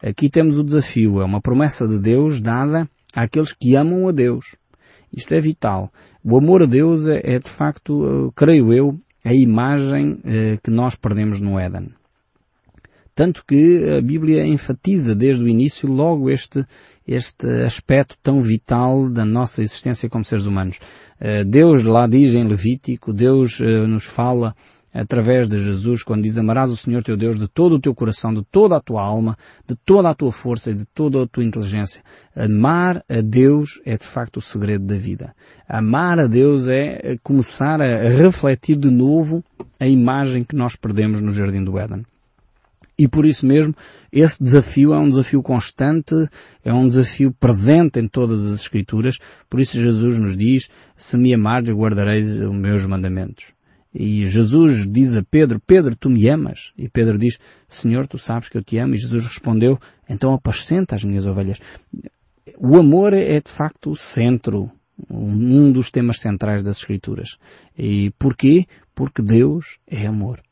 Aqui 0.01 0.31
temos 0.31 0.57
o 0.57 0.63
desafio, 0.63 1.21
é 1.21 1.25
uma 1.25 1.41
promessa 1.41 1.89
de 1.89 1.99
Deus 1.99 2.41
dada 2.41 2.89
àqueles 3.17 3.53
que 3.53 3.75
amam 3.75 4.07
a 4.07 4.13
Deus. 4.13 4.55
Isto 5.13 5.33
é 5.35 5.41
vital. 5.41 5.91
O 6.23 6.37
amor 6.37 6.63
a 6.63 6.67
Deus 6.67 7.07
é, 7.07 7.21
é 7.25 7.39
de 7.39 7.49
facto, 7.49 8.33
creio 8.37 8.73
eu, 8.73 9.01
a 9.27 9.35
imagem 9.35 10.21
eh, 10.25 10.57
que 10.63 10.71
nós 10.71 10.95
perdemos 10.95 11.41
no 11.41 11.59
Éden. 11.59 11.89
Tanto 13.13 13.45
que 13.45 13.97
a 13.99 14.01
Bíblia 14.01 14.47
enfatiza 14.47 15.17
desde 15.17 15.43
o 15.43 15.49
início 15.49 15.91
logo 15.91 16.31
este, 16.31 16.65
este 17.09 17.47
aspecto 17.65 18.17
tão 18.23 18.41
vital 18.41 19.09
da 19.09 19.25
nossa 19.25 19.63
existência 19.63 20.09
como 20.09 20.25
seres 20.25 20.47
humanos. 20.47 20.79
Eh, 21.19 21.43
Deus 21.43 21.83
lá 21.83 22.07
diz 22.07 22.35
em 22.35 22.47
Levítico, 22.47 23.13
Deus 23.13 23.61
eh, 23.61 23.87
nos 23.87 24.05
fala 24.05 24.55
através 24.97 25.47
de 25.47 25.59
Jesus, 25.59 26.03
quando 26.03 26.23
diz 26.23 26.39
amarás 26.39 26.71
o 26.71 26.77
Senhor 26.77 27.03
teu 27.03 27.17
Deus 27.17 27.39
de 27.39 27.47
todo 27.47 27.75
o 27.75 27.79
teu 27.79 27.95
coração, 27.95 28.33
de 28.33 28.43
toda 28.43 28.77
a 28.77 28.81
tua 28.81 29.03
alma, 29.03 29.37
de 29.69 29.77
toda 29.85 30.09
a 30.09 30.15
tua 30.15 30.33
força 30.33 30.71
e 30.71 30.75
de 30.75 30.87
toda 30.87 31.23
a 31.23 31.27
tua 31.27 31.45
inteligência. 31.45 32.03
Amar 32.35 33.05
a 33.09 33.21
Deus 33.21 33.81
é 33.85 33.97
de 33.99 34.07
facto 34.07 34.39
o 34.39 34.41
segredo 34.41 34.87
da 34.87 34.97
vida. 34.97 35.35
Amar 35.69 36.19
a 36.19 36.27
Deus 36.27 36.67
é 36.67 37.19
começar 37.23 37.81
a 37.81 38.09
refletir 38.09 38.77
de 38.77 38.91
novo 38.91 39.45
a 39.79 39.87
imagem 39.87 40.43
que 40.43 40.57
nós 40.57 40.77
perdemos 40.77 41.21
no 41.21 41.31
Jardim 41.31 41.63
do 41.63 41.79
Éden. 41.79 42.07
E 42.99 43.07
por 43.07 43.27
isso 43.27 43.45
mesmo, 43.45 43.75
esse 44.11 44.43
desafio 44.43 44.95
é 44.95 44.99
um 44.99 45.11
desafio 45.11 45.43
constante, 45.43 46.15
é 46.65 46.73
um 46.73 46.89
desafio 46.89 47.31
presente 47.31 48.01
em 48.01 48.09
todas 48.09 48.47
as 48.47 48.61
Escrituras, 48.61 49.19
por 49.51 49.61
isso 49.61 49.79
Jesus 49.79 50.19
nos 50.19 50.35
diz, 50.35 50.71
se 50.97 51.19
me 51.19 51.35
amardes 51.35 51.75
guardareis 51.75 52.41
os 52.41 52.55
meus 52.55 52.87
mandamentos. 52.87 53.56
E 53.99 54.27
Jesus 54.27 54.87
diz 54.87 55.17
a 55.17 55.23
Pedro, 55.23 55.59
Pedro, 55.59 55.97
tu 55.97 56.11
me 56.11 56.29
amas? 56.29 56.75
E 56.77 56.87
Pedro 56.87 57.17
diz, 57.17 57.39
Senhor, 57.67 58.07
tu 58.07 58.19
sabes 58.19 58.47
que 58.47 58.59
eu 58.59 58.63
te 58.63 58.77
amo. 58.77 58.95
E 58.95 58.99
Jesus 58.99 59.25
respondeu, 59.25 59.81
então 60.07 60.35
apacenta 60.35 60.95
as 60.95 61.03
minhas 61.03 61.25
ovelhas. 61.25 61.59
O 62.59 62.77
amor 62.77 63.15
é 63.15 63.41
de 63.41 63.51
facto 63.51 63.91
o 63.91 63.97
centro, 63.97 64.71
um 65.09 65.73
dos 65.73 65.91
temas 65.91 66.21
centrais 66.21 66.63
das 66.63 66.77
Escrituras. 66.77 67.39
E 67.77 68.11
porquê? 68.19 68.67
Porque 68.95 69.23
Deus 69.23 69.79
é 69.87 70.07
amor. 70.07 70.43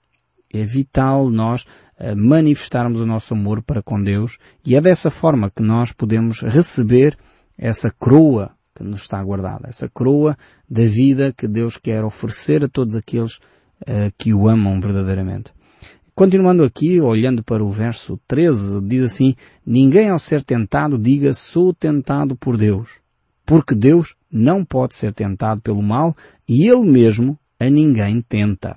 É 0.51 0.65
vital 0.65 1.29
nós 1.29 1.67
eh, 1.99 2.15
manifestarmos 2.15 2.99
o 2.99 3.07
nosso 3.07 3.35
amor 3.35 3.63
para 3.63 3.83
com 3.83 4.03
Deus 4.03 4.39
e 4.65 4.75
é 4.75 4.81
dessa 4.81 5.11
forma 5.11 5.51
que 5.51 5.63
nós 5.63 5.93
podemos 5.93 6.41
receber 6.41 7.15
essa 7.59 7.91
coroa 7.91 8.53
que 8.75 8.83
nos 8.83 9.03
está 9.03 9.23
guardada, 9.23 9.69
essa 9.69 9.89
coroa 9.89 10.37
da 10.69 10.83
vida 10.83 11.33
que 11.33 11.47
Deus 11.47 11.77
quer 11.77 12.05
oferecer 12.05 12.65
a 12.65 12.69
todos 12.69 12.97
aqueles 12.97 13.37
uh, 13.37 14.13
que 14.19 14.35
o 14.35 14.49
amam 14.49 14.81
verdadeiramente. 14.81 15.53
Continuando 16.15 16.63
aqui, 16.63 17.01
olhando 17.01 17.43
para 17.43 17.65
o 17.65 17.71
verso 17.71 18.21
13, 18.29 18.81
diz 18.83 19.03
assim, 19.03 19.35
ninguém 19.67 20.11
ao 20.11 20.19
ser 20.19 20.43
tentado 20.43 20.97
diga 20.97 21.35
sou 21.35 21.75
tentado 21.75 22.37
por 22.37 22.57
Deus, 22.57 23.01
porque 23.45 23.75
Deus 23.75 24.15
não 24.31 24.65
pode 24.65 24.95
ser 24.95 25.13
tentado 25.13 25.61
pelo 25.61 25.83
mal 25.83 26.17
e 26.49 26.69
Ele 26.69 26.89
mesmo 26.89 27.39
a 27.59 27.69
ninguém 27.69 28.21
tenta. 28.21 28.77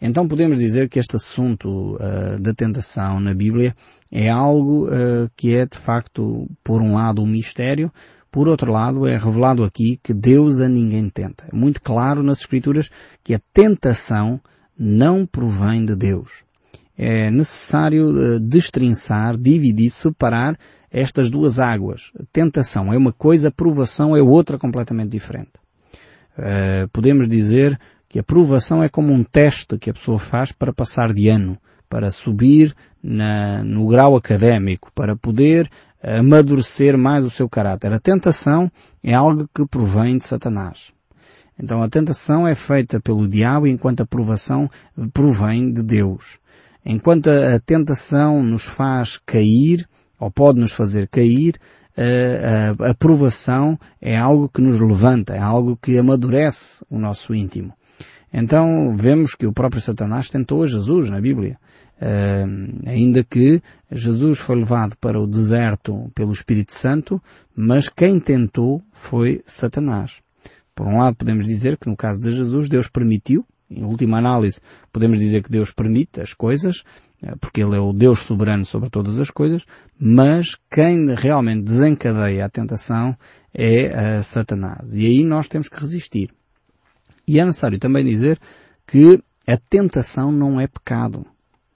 Então 0.00 0.28
podemos 0.28 0.58
dizer 0.58 0.88
que 0.88 0.98
este 0.98 1.16
assunto 1.16 1.96
uh, 1.96 2.38
da 2.40 2.52
tentação 2.52 3.20
na 3.20 3.32
Bíblia 3.32 3.74
é 4.10 4.28
algo 4.28 4.86
uh, 4.86 5.30
que 5.36 5.54
é 5.54 5.66
de 5.66 5.78
facto, 5.78 6.48
por 6.62 6.82
um 6.82 6.94
lado, 6.94 7.22
um 7.22 7.26
mistério, 7.26 7.92
por 8.34 8.48
outro 8.48 8.72
lado, 8.72 9.06
é 9.06 9.16
revelado 9.16 9.62
aqui 9.62 9.96
que 10.02 10.12
Deus 10.12 10.60
a 10.60 10.68
ninguém 10.68 11.08
tenta. 11.08 11.44
É 11.52 11.54
muito 11.54 11.80
claro 11.80 12.20
nas 12.20 12.40
Escrituras 12.40 12.90
que 13.22 13.32
a 13.32 13.40
tentação 13.52 14.40
não 14.76 15.24
provém 15.24 15.86
de 15.86 15.94
Deus. 15.94 16.42
É 16.98 17.30
necessário 17.30 18.08
uh, 18.08 18.40
destrinçar, 18.40 19.36
dividir, 19.36 19.88
separar 19.88 20.58
estas 20.90 21.30
duas 21.30 21.60
águas. 21.60 22.10
Tentação 22.32 22.92
é 22.92 22.98
uma 22.98 23.12
coisa, 23.12 23.52
provação 23.52 24.16
é 24.16 24.20
outra 24.20 24.58
completamente 24.58 25.10
diferente. 25.10 25.52
Uh, 26.36 26.88
podemos 26.92 27.28
dizer 27.28 27.78
que 28.08 28.18
a 28.18 28.24
provação 28.24 28.82
é 28.82 28.88
como 28.88 29.12
um 29.12 29.22
teste 29.22 29.78
que 29.78 29.90
a 29.90 29.94
pessoa 29.94 30.18
faz 30.18 30.50
para 30.50 30.72
passar 30.72 31.14
de 31.14 31.28
ano, 31.28 31.56
para 31.88 32.10
subir 32.10 32.74
na, 33.00 33.62
no 33.62 33.86
grau 33.86 34.16
académico, 34.16 34.90
para 34.92 35.14
poder 35.14 35.70
amadurecer 36.04 36.96
mais 36.98 37.24
o 37.24 37.30
seu 37.30 37.48
caráter. 37.48 37.92
A 37.92 37.98
tentação 37.98 38.70
é 39.02 39.14
algo 39.14 39.48
que 39.54 39.66
provém 39.66 40.18
de 40.18 40.26
Satanás. 40.26 40.92
Então 41.58 41.82
a 41.82 41.88
tentação 41.88 42.46
é 42.46 42.54
feita 42.54 43.00
pelo 43.00 43.28
diabo 43.28 43.66
enquanto 43.66 44.02
a 44.02 44.06
provação 44.06 44.68
provém 45.12 45.72
de 45.72 45.82
Deus. 45.82 46.38
Enquanto 46.84 47.28
a 47.28 47.58
tentação 47.60 48.42
nos 48.42 48.64
faz 48.64 49.18
cair, 49.24 49.88
ou 50.18 50.30
pode 50.30 50.60
nos 50.60 50.72
fazer 50.72 51.08
cair, 51.08 51.58
a, 52.80 52.92
provação 52.94 53.78
é 54.00 54.16
algo 54.16 54.48
que 54.48 54.60
nos 54.60 54.80
levanta, 54.80 55.34
é 55.34 55.38
algo 55.38 55.78
que 55.80 55.96
amadurece 55.96 56.84
o 56.90 56.98
nosso 56.98 57.34
íntimo. 57.34 57.72
Então 58.32 58.96
vemos 58.96 59.34
que 59.34 59.46
o 59.46 59.52
próprio 59.52 59.80
Satanás 59.80 60.28
tentou 60.28 60.66
Jesus 60.66 61.08
na 61.08 61.20
Bíblia. 61.20 61.56
Uh, 62.00 62.88
ainda 62.88 63.22
que 63.22 63.62
Jesus 63.90 64.40
foi 64.40 64.56
levado 64.56 64.96
para 65.00 65.20
o 65.20 65.26
deserto 65.26 66.10
pelo 66.14 66.32
Espírito 66.32 66.72
Santo, 66.72 67.22
mas 67.56 67.88
quem 67.88 68.18
tentou 68.18 68.82
foi 68.92 69.42
Satanás. 69.46 70.20
Por 70.74 70.86
um 70.86 70.98
lado 70.98 71.16
podemos 71.16 71.46
dizer 71.46 71.78
que 71.78 71.88
no 71.88 71.96
caso 71.96 72.20
de 72.20 72.32
Jesus 72.32 72.68
Deus 72.68 72.88
permitiu, 72.88 73.46
em 73.70 73.84
última 73.84 74.18
análise 74.18 74.60
podemos 74.92 75.18
dizer 75.18 75.42
que 75.42 75.50
Deus 75.50 75.70
permite 75.70 76.20
as 76.20 76.34
coisas, 76.34 76.82
eh, 77.22 77.34
porque 77.40 77.62
Ele 77.62 77.76
é 77.76 77.80
o 77.80 77.92
Deus 77.92 78.20
soberano 78.24 78.64
sobre 78.64 78.90
todas 78.90 79.18
as 79.20 79.30
coisas, 79.30 79.64
mas 79.98 80.58
quem 80.70 81.14
realmente 81.14 81.62
desencadeia 81.62 82.44
a 82.44 82.50
tentação 82.50 83.16
é 83.54 84.18
uh, 84.18 84.24
Satanás. 84.24 84.92
E 84.92 85.06
aí 85.06 85.24
nós 85.24 85.46
temos 85.46 85.68
que 85.68 85.80
resistir. 85.80 86.30
E 87.26 87.38
é 87.38 87.44
necessário 87.44 87.78
também 87.78 88.04
dizer 88.04 88.38
que 88.86 89.22
a 89.46 89.56
tentação 89.56 90.32
não 90.32 90.60
é 90.60 90.66
pecado. 90.66 91.24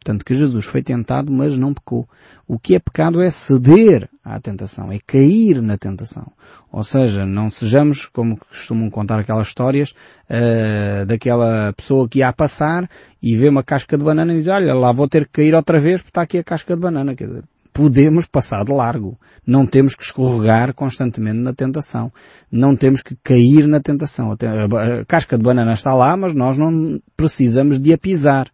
Tanto 0.04 0.24
que 0.24 0.34
Jesus 0.34 0.64
foi 0.64 0.82
tentado, 0.82 1.32
mas 1.32 1.56
não 1.58 1.74
pecou. 1.74 2.08
O 2.46 2.58
que 2.58 2.74
é 2.74 2.78
pecado 2.78 3.20
é 3.20 3.30
ceder 3.30 4.08
à 4.24 4.40
tentação, 4.40 4.92
é 4.92 4.98
cair 5.04 5.60
na 5.60 5.76
tentação. 5.76 6.32
Ou 6.70 6.84
seja, 6.84 7.26
não 7.26 7.50
sejamos, 7.50 8.06
como 8.06 8.36
costumam 8.36 8.90
contar 8.90 9.18
aquelas 9.18 9.48
histórias, 9.48 9.90
uh, 9.90 11.04
daquela 11.06 11.72
pessoa 11.72 12.08
que 12.08 12.20
ia 12.20 12.28
a 12.28 12.32
passar 12.32 12.88
e 13.22 13.36
vê 13.36 13.48
uma 13.48 13.62
casca 13.62 13.98
de 13.98 14.04
banana 14.04 14.32
e 14.32 14.38
diz, 14.38 14.48
olha, 14.48 14.74
lá 14.74 14.92
vou 14.92 15.08
ter 15.08 15.26
que 15.26 15.32
cair 15.32 15.54
outra 15.54 15.80
vez 15.80 16.00
porque 16.00 16.10
está 16.10 16.22
aqui 16.22 16.38
a 16.38 16.44
casca 16.44 16.74
de 16.74 16.80
banana. 16.80 17.14
Quer 17.14 17.26
dizer, 17.26 17.44
podemos 17.78 18.26
passar 18.26 18.64
de 18.64 18.72
largo. 18.72 19.16
Não 19.46 19.66
temos 19.66 19.94
que 19.94 20.02
escorregar 20.02 20.74
constantemente 20.74 21.38
na 21.38 21.52
tentação. 21.52 22.12
Não 22.50 22.74
temos 22.74 23.02
que 23.02 23.16
cair 23.22 23.66
na 23.66 23.80
tentação. 23.80 24.32
A 24.32 25.04
casca 25.06 25.36
de 25.38 25.44
banana 25.44 25.74
está 25.74 25.94
lá, 25.94 26.16
mas 26.16 26.34
nós 26.34 26.58
não 26.58 27.00
precisamos 27.16 27.78
de 27.80 27.92
a 27.92 27.98
pisar. 27.98 28.48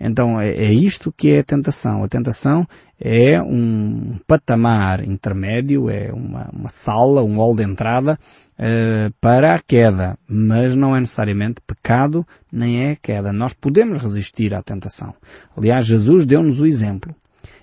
Então 0.00 0.40
é, 0.40 0.48
é 0.48 0.72
isto 0.72 1.12
que 1.14 1.30
é 1.30 1.40
a 1.40 1.44
tentação. 1.44 2.02
A 2.02 2.08
tentação 2.08 2.66
é 2.98 3.40
um 3.40 4.18
patamar 4.26 5.06
intermédio, 5.06 5.90
é 5.90 6.10
uma, 6.12 6.48
uma 6.52 6.70
sala, 6.70 7.22
um 7.22 7.36
hall 7.36 7.54
de 7.54 7.62
entrada 7.62 8.18
uh, 8.58 9.12
para 9.20 9.54
a 9.54 9.58
queda, 9.58 10.18
mas 10.26 10.74
não 10.74 10.96
é 10.96 11.00
necessariamente 11.00 11.60
pecado, 11.66 12.26
nem 12.50 12.86
é 12.88 12.96
queda. 12.96 13.32
Nós 13.32 13.52
podemos 13.52 13.98
resistir 13.98 14.54
à 14.54 14.62
tentação. 14.62 15.14
Aliás, 15.54 15.84
Jesus 15.84 16.24
deu-nos 16.24 16.60
o 16.60 16.66
exemplo. 16.66 17.14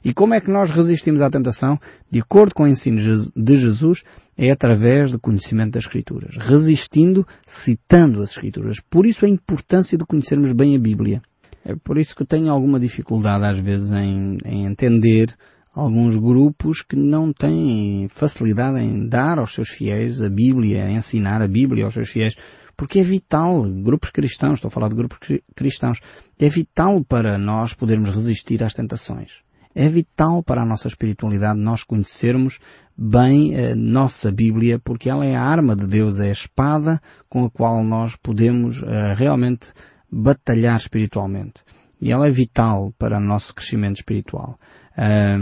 E 0.04 0.14
como 0.14 0.34
é 0.34 0.40
que 0.40 0.50
nós 0.50 0.72
resistimos 0.72 1.22
à 1.22 1.30
tentação? 1.30 1.78
De 2.10 2.20
acordo 2.20 2.54
com 2.54 2.64
o 2.64 2.68
ensino 2.68 2.98
de 3.36 3.58
Jesus, 3.58 4.04
é 4.38 4.52
através 4.52 5.12
do 5.12 5.20
conhecimento 5.20 5.74
das 5.74 5.84
Escrituras. 5.84 6.38
Resistindo, 6.38 7.28
citando 7.46 8.22
as 8.22 8.32
Escrituras. 8.32 8.80
Por 8.80 9.06
isso 9.06 9.26
a 9.26 9.30
importância 9.30 9.98
de 9.98 10.06
conhecermos 10.06 10.52
bem 10.52 10.76
a 10.76 10.80
Bíblia. 10.80 11.22
É 11.70 11.76
por 11.76 11.98
isso 11.98 12.16
que 12.16 12.24
tenho 12.24 12.50
alguma 12.50 12.80
dificuldade 12.80 13.44
às 13.44 13.60
vezes 13.60 13.92
em, 13.92 14.38
em 14.46 14.66
entender 14.66 15.36
alguns 15.76 16.16
grupos 16.16 16.82
que 16.82 16.96
não 16.96 17.34
têm 17.34 18.08
facilidade 18.10 18.80
em 18.80 19.06
dar 19.06 19.38
aos 19.38 19.54
seus 19.54 19.68
fiéis 19.68 20.22
a 20.22 20.30
Bíblia, 20.30 20.90
ensinar 20.90 21.42
a 21.42 21.48
Bíblia 21.48 21.84
aos 21.84 21.94
seus 21.94 22.08
fiéis, 22.08 22.38
porque 22.78 23.00
é 23.00 23.04
vital, 23.04 23.64
grupos 23.84 24.12
cristãos, 24.12 24.54
estou 24.54 24.70
a 24.70 24.72
falar 24.72 24.88
de 24.88 24.96
grupos 24.96 25.20
cristãos, 25.54 26.00
é 26.40 26.48
vital 26.48 27.04
para 27.04 27.38
nós 27.38 27.74
podermos 27.74 28.12
resistir 28.12 28.64
às 28.64 28.74
tentações. 28.74 29.42
É 29.76 29.90
vital 29.90 30.42
para 30.42 30.62
a 30.62 30.66
nossa 30.66 30.88
espiritualidade 30.88 31.60
nós 31.60 31.84
conhecermos 31.84 32.60
bem 32.98 33.54
a 33.60 33.76
nossa 33.76 34.32
Bíblia, 34.32 34.80
porque 34.80 35.10
ela 35.10 35.26
é 35.26 35.36
a 35.36 35.44
arma 35.44 35.76
de 35.76 35.86
Deus, 35.86 36.22
é 36.22 36.30
a 36.30 36.32
espada 36.32 37.02
com 37.28 37.44
a 37.44 37.50
qual 37.50 37.84
nós 37.84 38.16
podemos 38.16 38.82
uh, 38.82 39.14
realmente 39.18 39.74
batalhar 40.12 40.78
espiritualmente. 40.78 41.62
E 42.00 42.12
ela 42.12 42.28
é 42.28 42.32
vital 42.32 42.94
para 42.98 43.18
o 43.18 43.22
nosso 43.22 43.54
crescimento 43.56 43.98
espiritual. 43.98 44.60
É, 44.96 45.36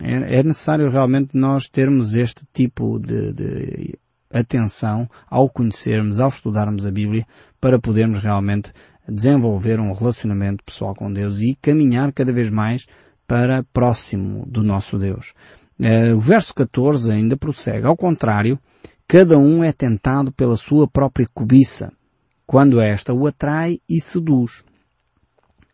é, 0.00 0.42
necessário 0.42 0.90
realmente 0.90 1.36
nós 1.36 1.68
termos 1.68 2.14
este 2.14 2.44
tipo 2.52 2.98
de, 2.98 3.32
de 3.32 3.98
atenção 4.32 5.08
ao 5.28 5.48
conhecermos, 5.48 6.20
ao 6.20 6.28
estudarmos 6.28 6.86
a 6.86 6.90
Bíblia, 6.90 7.26
para 7.60 7.78
podermos 7.78 8.22
realmente 8.22 8.72
desenvolver 9.08 9.80
um 9.80 9.92
relacionamento 9.92 10.64
pessoal 10.64 10.94
com 10.94 11.12
Deus 11.12 11.38
e 11.40 11.56
caminhar 11.60 12.12
cada 12.12 12.32
vez 12.32 12.50
mais 12.50 12.86
para 13.26 13.64
próximo 13.72 14.44
do 14.46 14.62
nosso 14.62 14.98
Deus. 14.98 15.34
Uh, 15.78 16.16
o 16.16 16.20
verso 16.20 16.54
14 16.54 17.10
ainda 17.10 17.36
prossegue. 17.36 17.86
Ao 17.86 17.96
contrário, 17.96 18.58
cada 19.08 19.38
um 19.38 19.64
é 19.64 19.72
tentado 19.72 20.30
pela 20.32 20.56
sua 20.56 20.86
própria 20.86 21.26
cobiça 21.32 21.92
quando 22.50 22.80
esta 22.80 23.14
o 23.14 23.28
atrai 23.28 23.78
e 23.88 24.00
seduz. 24.00 24.64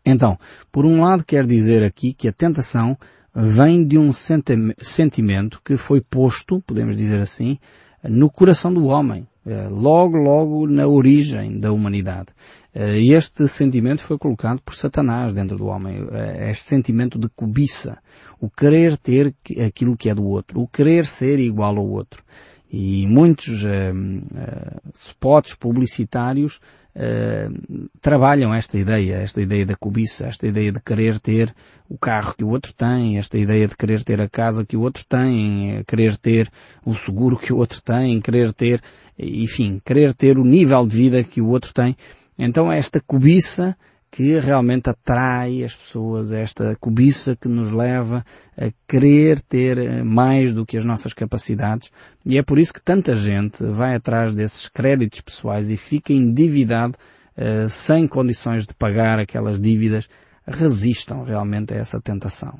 Então, 0.05 0.37
por 0.71 0.85
um 0.85 1.01
lado 1.01 1.25
quer 1.25 1.43
dizer 1.43 1.83
aqui 1.83 2.13
que 2.13 2.27
a 2.27 2.31
tentação 2.31 2.95
vem 3.33 3.83
de 3.83 3.97
um 3.97 4.13
sentimento 4.13 5.59
que 5.65 5.75
foi 5.75 6.01
posto, 6.01 6.61
podemos 6.61 6.95
dizer 6.95 7.19
assim, 7.19 7.57
no 8.03 8.29
coração 8.29 8.71
do 8.71 8.85
homem, 8.85 9.27
eh, 9.43 9.67
logo, 9.71 10.17
logo 10.17 10.67
na 10.67 10.85
origem 10.85 11.59
da 11.59 11.71
humanidade. 11.71 12.27
Eh, 12.75 12.99
este 13.07 13.47
sentimento 13.47 14.03
foi 14.03 14.19
colocado 14.19 14.61
por 14.61 14.75
Satanás 14.75 15.33
dentro 15.33 15.57
do 15.57 15.65
homem, 15.65 16.07
eh, 16.11 16.51
este 16.51 16.65
sentimento 16.65 17.17
de 17.17 17.27
cobiça, 17.27 17.97
o 18.39 18.51
querer 18.51 18.97
ter 18.97 19.33
aquilo 19.65 19.97
que 19.97 20.11
é 20.11 20.13
do 20.13 20.23
outro, 20.23 20.61
o 20.61 20.67
querer 20.67 21.07
ser 21.07 21.39
igual 21.39 21.75
ao 21.75 21.89
outro. 21.89 22.23
E 22.71 23.07
muitos 23.07 23.63
uh, 23.63 23.67
uh, 23.67 24.91
spots 24.93 25.55
publicitários 25.55 26.59
uh, 26.95 27.89
trabalham 28.01 28.53
esta 28.53 28.77
ideia, 28.77 29.15
esta 29.15 29.41
ideia 29.41 29.65
da 29.65 29.75
cobiça, 29.75 30.27
esta 30.27 30.47
ideia 30.47 30.71
de 30.71 30.81
querer 30.81 31.17
ter 31.19 31.53
o 31.87 31.97
carro 31.97 32.35
que 32.35 32.43
o 32.43 32.49
outro 32.49 32.73
tem, 32.73 33.17
esta 33.17 33.37
ideia 33.37 33.67
de 33.67 33.77
querer 33.77 34.03
ter 34.03 34.19
a 34.19 34.27
casa 34.27 34.65
que 34.65 34.75
o 34.75 34.81
outro 34.81 35.05
tem, 35.07 35.81
querer 35.87 36.17
ter 36.17 36.49
o 36.85 36.93
seguro 36.93 37.37
que 37.37 37.53
o 37.53 37.57
outro 37.57 37.81
tem, 37.81 38.19
querer 38.19 38.51
ter, 38.51 38.81
enfim, 39.17 39.81
querer 39.85 40.13
ter 40.13 40.37
o 40.37 40.43
nível 40.43 40.85
de 40.85 40.97
vida 40.97 41.23
que 41.23 41.39
o 41.39 41.47
outro 41.47 41.73
tem. 41.73 41.95
Então 42.37 42.71
esta 42.71 42.99
cobiça 42.99 43.77
que 44.17 44.39
realmente 44.39 44.89
atrai 44.89 45.63
as 45.63 45.75
pessoas, 45.75 46.31
esta 46.31 46.75
cobiça 46.79 47.35
que 47.35 47.47
nos 47.47 47.71
leva 47.71 48.25
a 48.57 48.71
querer 48.87 49.39
ter 49.41 50.03
mais 50.03 50.51
do 50.51 50.65
que 50.65 50.75
as 50.75 50.83
nossas 50.83 51.13
capacidades. 51.13 51.91
E 52.25 52.35
é 52.35 52.41
por 52.41 52.57
isso 52.57 52.73
que 52.73 52.81
tanta 52.81 53.15
gente 53.15 53.63
vai 53.63 53.93
atrás 53.93 54.33
desses 54.33 54.67
créditos 54.69 55.21
pessoais 55.21 55.69
e 55.69 55.77
fica 55.77 56.13
endividado 56.13 56.97
uh, 57.37 57.69
sem 57.69 58.07
condições 58.07 58.65
de 58.65 58.73
pagar 58.73 59.19
aquelas 59.19 59.61
dívidas. 59.61 60.09
Resistam 60.47 61.21
realmente 61.21 61.75
a 61.75 61.77
essa 61.77 62.01
tentação. 62.01 62.59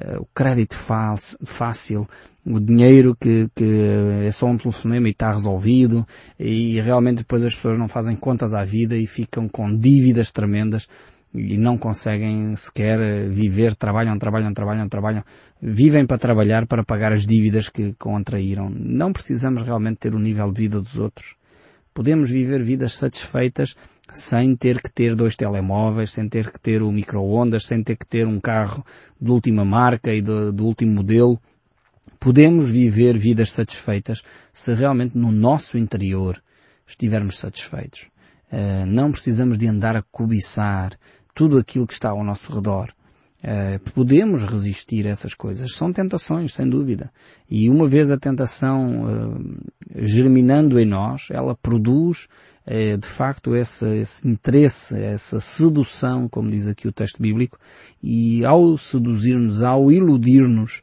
Uh, 0.00 0.22
o 0.22 0.28
crédito 0.34 0.76
fácil, 0.76 2.06
o 2.46 2.60
dinheiro 2.60 3.16
que, 3.18 3.48
que 3.54 3.82
é 4.24 4.30
só 4.30 4.46
um 4.46 4.56
telefonema 4.56 5.08
e 5.08 5.10
está 5.10 5.32
resolvido 5.32 6.06
e 6.38 6.80
realmente 6.80 7.18
depois 7.18 7.44
as 7.44 7.54
pessoas 7.54 7.76
não 7.76 7.88
fazem 7.88 8.16
contas 8.16 8.54
à 8.54 8.64
vida 8.64 8.96
e 8.96 9.06
ficam 9.06 9.48
com 9.48 9.76
dívidas 9.76 10.30
tremendas 10.30 10.86
e 11.34 11.58
não 11.58 11.76
conseguem 11.76 12.56
sequer 12.56 13.28
viver, 13.28 13.74
trabalham, 13.74 14.18
trabalham, 14.18 14.52
trabalham, 14.54 14.88
trabalham, 14.88 15.24
vivem 15.60 16.06
para 16.06 16.18
trabalhar 16.18 16.66
para 16.66 16.84
pagar 16.84 17.12
as 17.12 17.26
dívidas 17.26 17.68
que 17.68 17.92
contraíram. 17.94 18.70
Não 18.70 19.12
precisamos 19.12 19.62
realmente 19.62 19.98
ter 19.98 20.14
o 20.14 20.18
nível 20.18 20.50
de 20.50 20.62
vida 20.62 20.80
dos 20.80 20.98
outros. 20.98 21.37
Podemos 21.98 22.30
viver 22.30 22.62
vidas 22.62 22.92
satisfeitas 22.92 23.74
sem 24.12 24.54
ter 24.54 24.80
que 24.80 24.88
ter 24.88 25.16
dois 25.16 25.34
telemóveis, 25.34 26.12
sem 26.12 26.28
ter 26.28 26.48
que 26.48 26.60
ter 26.60 26.80
o 26.80 26.92
micro-ondas, 26.92 27.66
sem 27.66 27.82
ter 27.82 27.96
que 27.96 28.06
ter 28.06 28.24
um 28.24 28.38
carro 28.38 28.86
de 29.20 29.28
última 29.28 29.64
marca 29.64 30.14
e 30.14 30.22
do, 30.22 30.52
do 30.52 30.64
último 30.64 30.92
modelo. 30.92 31.42
Podemos 32.20 32.70
viver 32.70 33.18
vidas 33.18 33.50
satisfeitas 33.50 34.22
se 34.52 34.72
realmente 34.74 35.18
no 35.18 35.32
nosso 35.32 35.76
interior 35.76 36.40
estivermos 36.86 37.36
satisfeitos. 37.36 38.02
Uh, 38.52 38.86
não 38.86 39.10
precisamos 39.10 39.58
de 39.58 39.66
andar 39.66 39.96
a 39.96 40.02
cobiçar 40.02 40.92
tudo 41.34 41.58
aquilo 41.58 41.84
que 41.84 41.94
está 41.94 42.10
ao 42.10 42.22
nosso 42.22 42.54
redor. 42.54 42.94
Uh, 43.42 43.78
podemos 43.94 44.42
resistir 44.42 45.06
a 45.06 45.10
essas 45.10 45.32
coisas. 45.32 45.72
São 45.72 45.92
tentações, 45.92 46.52
sem 46.52 46.68
dúvida. 46.68 47.08
E 47.48 47.70
uma 47.70 47.86
vez 47.86 48.10
a 48.10 48.18
tentação 48.18 49.04
uh, 49.04 49.60
germinando 49.94 50.78
em 50.78 50.84
nós, 50.84 51.28
ela 51.30 51.54
produz 51.54 52.26
uh, 52.66 52.98
de 52.98 53.06
facto 53.06 53.54
esse, 53.54 53.86
esse, 53.98 54.26
interesse, 54.26 54.96
essa 54.96 55.38
sedução, 55.38 56.28
como 56.28 56.50
diz 56.50 56.66
aqui 56.66 56.88
o 56.88 56.92
texto 56.92 57.22
bíblico, 57.22 57.60
e 58.02 58.44
ao 58.44 58.76
seduzir-nos, 58.76 59.62
ao 59.62 59.92
iludir-nos, 59.92 60.82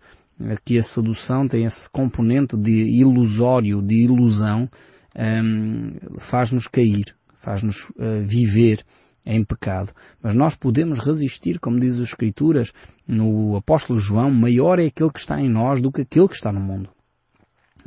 aqui 0.49 0.79
a 0.79 0.83
sedução 0.83 1.49
tem 1.49 1.65
esse 1.65 1.89
componente 1.89 2.55
de 2.55 2.71
ilusório, 2.71 3.81
de 3.81 4.05
ilusão, 4.05 4.69
um, 5.13 5.93
faz-nos 6.19 6.69
cair, 6.69 7.13
faz-nos 7.41 7.91
viver 8.25 8.83
em 9.25 9.43
pecado. 9.43 9.91
Mas 10.21 10.35
nós 10.35 10.55
podemos 10.55 10.99
resistir, 10.99 11.59
como 11.59 11.79
diz 11.79 11.95
as 11.95 12.09
Escrituras 12.09 12.71
no 13.07 13.55
apóstolo 13.55 13.99
João, 13.99 14.31
maior 14.31 14.79
é 14.79 14.85
aquele 14.85 15.11
que 15.11 15.19
está 15.19 15.39
em 15.39 15.49
nós 15.49 15.81
do 15.81 15.91
que 15.91 16.01
aquele 16.01 16.27
que 16.27 16.35
está 16.35 16.51
no 16.51 16.59
mundo. 16.59 16.89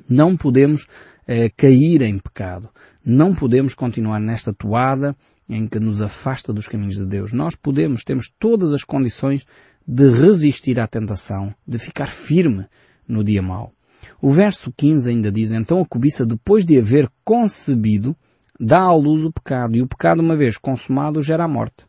Não 0.08 0.36
podemos 0.36 0.86
eh, 1.26 1.50
cair 1.50 2.02
em 2.02 2.18
pecado. 2.18 2.68
Não 3.04 3.34
podemos 3.34 3.74
continuar 3.74 4.20
nesta 4.20 4.52
toada 4.52 5.16
em 5.48 5.66
que 5.66 5.78
nos 5.78 6.02
afasta 6.02 6.52
dos 6.52 6.66
caminhos 6.66 6.96
de 6.96 7.06
Deus. 7.06 7.32
Nós 7.32 7.54
podemos, 7.54 8.02
temos 8.02 8.32
todas 8.38 8.72
as 8.72 8.82
condições 8.82 9.46
de 9.86 10.10
resistir 10.10 10.78
à 10.80 10.86
tentação, 10.86 11.54
de 11.66 11.78
ficar 11.78 12.06
firme 12.06 12.66
no 13.06 13.24
dia 13.24 13.40
mau. 13.40 13.72
O 14.20 14.30
verso 14.30 14.72
15 14.76 15.10
ainda 15.10 15.32
diz, 15.32 15.52
então 15.52 15.80
a 15.80 15.86
cobiça, 15.86 16.26
depois 16.26 16.64
de 16.64 16.78
haver 16.78 17.08
concebido, 17.24 18.16
dá 18.58 18.80
à 18.80 18.94
luz 18.94 19.24
o 19.24 19.32
pecado 19.32 19.76
e 19.76 19.82
o 19.82 19.86
pecado, 19.86 20.20
uma 20.20 20.36
vez 20.36 20.56
consumado, 20.56 21.22
gera 21.22 21.44
a 21.44 21.48
morte. 21.48 21.86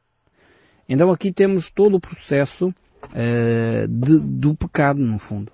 Então 0.87 1.11
aqui 1.11 1.31
temos 1.31 1.69
todo 1.69 1.95
o 1.95 1.99
processo 1.99 2.69
uh, 2.69 3.87
de, 3.87 4.19
do 4.19 4.55
pecado, 4.55 4.99
no 4.99 5.19
fundo. 5.19 5.51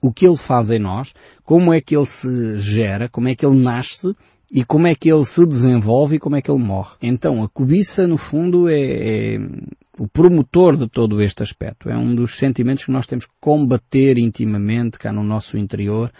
O 0.00 0.12
que 0.12 0.26
ele 0.26 0.36
faz 0.36 0.70
em 0.70 0.78
nós, 0.78 1.14
como 1.44 1.72
é 1.72 1.80
que 1.80 1.96
ele 1.96 2.06
se 2.06 2.58
gera, 2.58 3.08
como 3.08 3.28
é 3.28 3.34
que 3.34 3.44
ele 3.44 3.56
nasce 3.56 4.14
e 4.50 4.64
como 4.64 4.86
é 4.86 4.94
que 4.94 5.10
ele 5.10 5.24
se 5.24 5.44
desenvolve 5.44 6.16
e 6.16 6.18
como 6.18 6.36
é 6.36 6.42
que 6.42 6.50
ele 6.50 6.62
morre. 6.62 6.96
Então 7.02 7.42
a 7.42 7.48
cobiça, 7.48 8.06
no 8.06 8.16
fundo, 8.16 8.68
é, 8.68 9.34
é 9.34 9.38
o 9.98 10.06
promotor 10.06 10.76
de 10.76 10.88
todo 10.88 11.20
este 11.20 11.42
aspecto. 11.42 11.88
É 11.88 11.96
um 11.96 12.14
dos 12.14 12.36
sentimentos 12.36 12.84
que 12.84 12.92
nós 12.92 13.06
temos 13.06 13.24
que 13.24 13.32
combater 13.40 14.18
intimamente 14.18 14.98
cá 14.98 15.12
no 15.12 15.24
nosso 15.24 15.56
interior 15.56 16.12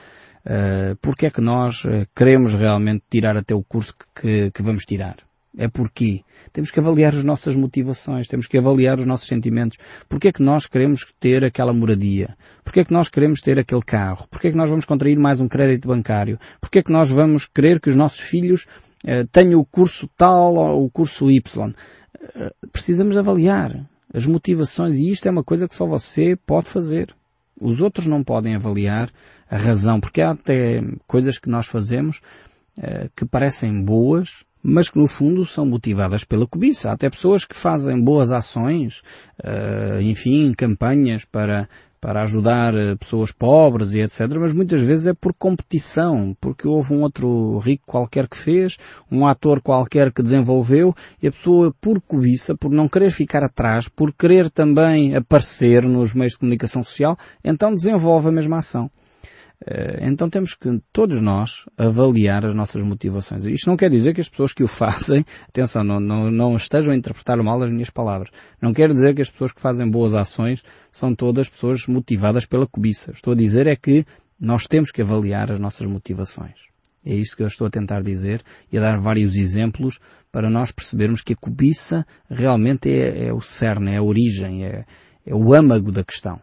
Uh, 0.46 0.94
porque 1.02 1.26
é 1.26 1.30
que 1.30 1.40
nós 1.40 1.84
uh, 1.84 2.06
queremos 2.14 2.54
realmente 2.54 3.02
tirar 3.10 3.36
até 3.36 3.52
o 3.52 3.64
curso 3.64 3.96
que, 4.14 4.52
que, 4.52 4.62
vamos 4.62 4.84
tirar? 4.84 5.16
É 5.58 5.66
porque 5.66 6.20
temos 6.52 6.70
que 6.70 6.78
avaliar 6.78 7.12
as 7.14 7.24
nossas 7.24 7.56
motivações, 7.56 8.28
temos 8.28 8.46
que 8.46 8.56
avaliar 8.56 9.00
os 9.00 9.06
nossos 9.06 9.26
sentimentos. 9.26 9.76
Porque 10.08 10.28
é 10.28 10.32
que 10.32 10.42
nós 10.42 10.66
queremos 10.66 11.04
ter 11.18 11.44
aquela 11.44 11.72
moradia? 11.72 12.36
Porque 12.62 12.78
é 12.78 12.84
que 12.84 12.92
nós 12.92 13.08
queremos 13.08 13.40
ter 13.40 13.58
aquele 13.58 13.82
carro? 13.82 14.28
Porque 14.30 14.46
é 14.46 14.50
que 14.52 14.56
nós 14.56 14.70
vamos 14.70 14.84
contrair 14.84 15.18
mais 15.18 15.40
um 15.40 15.48
crédito 15.48 15.88
bancário? 15.88 16.38
Porque 16.60 16.78
é 16.78 16.82
que 16.82 16.92
nós 16.92 17.10
vamos 17.10 17.46
querer 17.46 17.80
que 17.80 17.88
os 17.88 17.96
nossos 17.96 18.20
filhos 18.20 18.66
uh, 19.04 19.26
tenham 19.32 19.58
o 19.58 19.64
curso 19.64 20.08
tal 20.16 20.54
ou 20.54 20.84
o 20.84 20.90
curso 20.90 21.28
Y? 21.28 21.74
precisamos 22.72 23.16
avaliar 23.16 23.88
as 24.12 24.26
motivações 24.26 24.96
e 24.96 25.12
isto 25.12 25.28
é 25.28 25.30
uma 25.30 25.44
coisa 25.44 25.68
que 25.68 25.76
só 25.76 25.86
você 25.86 26.36
pode 26.36 26.66
fazer. 26.66 27.14
Os 27.60 27.80
outros 27.80 28.06
não 28.06 28.22
podem 28.22 28.54
avaliar 28.54 29.10
a 29.50 29.56
razão, 29.56 30.00
porque 30.00 30.20
há 30.20 30.30
até 30.32 30.82
coisas 31.06 31.38
que 31.38 31.48
nós 31.48 31.66
fazemos 31.66 32.20
uh, 32.78 33.10
que 33.16 33.24
parecem 33.24 33.82
boas, 33.82 34.44
mas 34.62 34.90
que 34.90 34.98
no 34.98 35.06
fundo 35.06 35.46
são 35.46 35.64
motivadas 35.64 36.24
pela 36.24 36.46
cobiça. 36.46 36.90
Há 36.90 36.92
até 36.92 37.08
pessoas 37.08 37.44
que 37.44 37.56
fazem 37.56 38.00
boas 38.02 38.30
ações, 38.30 39.02
uh, 39.42 40.00
enfim, 40.00 40.52
campanhas 40.52 41.24
para 41.24 41.68
para 42.06 42.22
ajudar 42.22 42.72
eh, 42.72 42.94
pessoas 42.94 43.32
pobres 43.32 43.92
e 43.92 43.98
etc. 43.98 44.20
Mas 44.38 44.52
muitas 44.52 44.80
vezes 44.80 45.08
é 45.08 45.12
por 45.12 45.34
competição, 45.36 46.36
porque 46.40 46.68
houve 46.68 46.94
um 46.94 47.02
outro 47.02 47.58
rico 47.58 47.82
qualquer 47.84 48.28
que 48.28 48.36
fez, 48.36 48.78
um 49.10 49.26
ator 49.26 49.60
qualquer 49.60 50.12
que 50.12 50.22
desenvolveu, 50.22 50.94
e 51.20 51.26
a 51.26 51.32
pessoa 51.32 51.74
por 51.80 52.00
cobiça, 52.00 52.54
por 52.54 52.70
não 52.70 52.88
querer 52.88 53.10
ficar 53.10 53.42
atrás, 53.42 53.88
por 53.88 54.12
querer 54.12 54.48
também 54.50 55.16
aparecer 55.16 55.82
nos 55.82 56.14
meios 56.14 56.34
de 56.34 56.38
comunicação 56.38 56.84
social, 56.84 57.16
então 57.42 57.74
desenvolve 57.74 58.28
a 58.28 58.32
mesma 58.32 58.58
ação. 58.58 58.88
Eh, 59.64 60.00
então 60.02 60.28
temos 60.28 60.54
que, 60.54 60.80
todos 60.92 61.20
nós, 61.22 61.64
avaliar 61.76 62.44
as 62.44 62.54
nossas 62.54 62.82
motivações. 62.82 63.46
Isto 63.46 63.68
não 63.68 63.76
quer 63.76 63.90
dizer 63.90 64.14
que 64.14 64.20
as 64.20 64.28
pessoas 64.28 64.52
que 64.52 64.62
o 64.62 64.68
fazem, 64.68 65.24
atenção, 65.48 65.82
não, 65.82 65.98
não, 65.98 66.30
não 66.30 66.56
estejam 66.56 66.92
a 66.92 66.96
interpretar 66.96 67.36
mal 67.42 67.62
as 67.62 67.70
minhas 67.70 67.90
palavras. 67.90 68.30
Não 68.60 68.72
quer 68.72 68.92
dizer 68.92 69.14
que 69.14 69.22
as 69.22 69.30
pessoas 69.30 69.52
que 69.52 69.60
fazem 69.60 69.88
boas 69.88 70.14
ações 70.14 70.62
são 70.92 71.14
todas 71.14 71.48
pessoas 71.48 71.86
motivadas 71.86 72.44
pela 72.44 72.66
cobiça. 72.66 73.12
Estou 73.12 73.32
a 73.32 73.36
dizer 73.36 73.66
é 73.66 73.76
que 73.76 74.04
nós 74.38 74.66
temos 74.66 74.90
que 74.90 75.00
avaliar 75.00 75.50
as 75.50 75.58
nossas 75.58 75.86
motivações. 75.86 76.66
É 77.04 77.14
isto 77.14 77.36
que 77.36 77.42
eu 77.44 77.46
estou 77.46 77.68
a 77.68 77.70
tentar 77.70 78.02
dizer 78.02 78.42
e 78.70 78.76
a 78.76 78.80
dar 78.80 79.00
vários 79.00 79.36
exemplos 79.36 80.00
para 80.32 80.50
nós 80.50 80.72
percebermos 80.72 81.22
que 81.22 81.34
a 81.34 81.36
cobiça 81.36 82.04
realmente 82.28 82.90
é, 82.90 83.28
é 83.28 83.32
o 83.32 83.40
cerne, 83.40 83.92
é 83.92 83.98
a 83.98 84.02
origem, 84.02 84.64
é, 84.64 84.84
é 85.24 85.34
o 85.34 85.54
âmago 85.54 85.92
da 85.92 86.02
questão. 86.02 86.40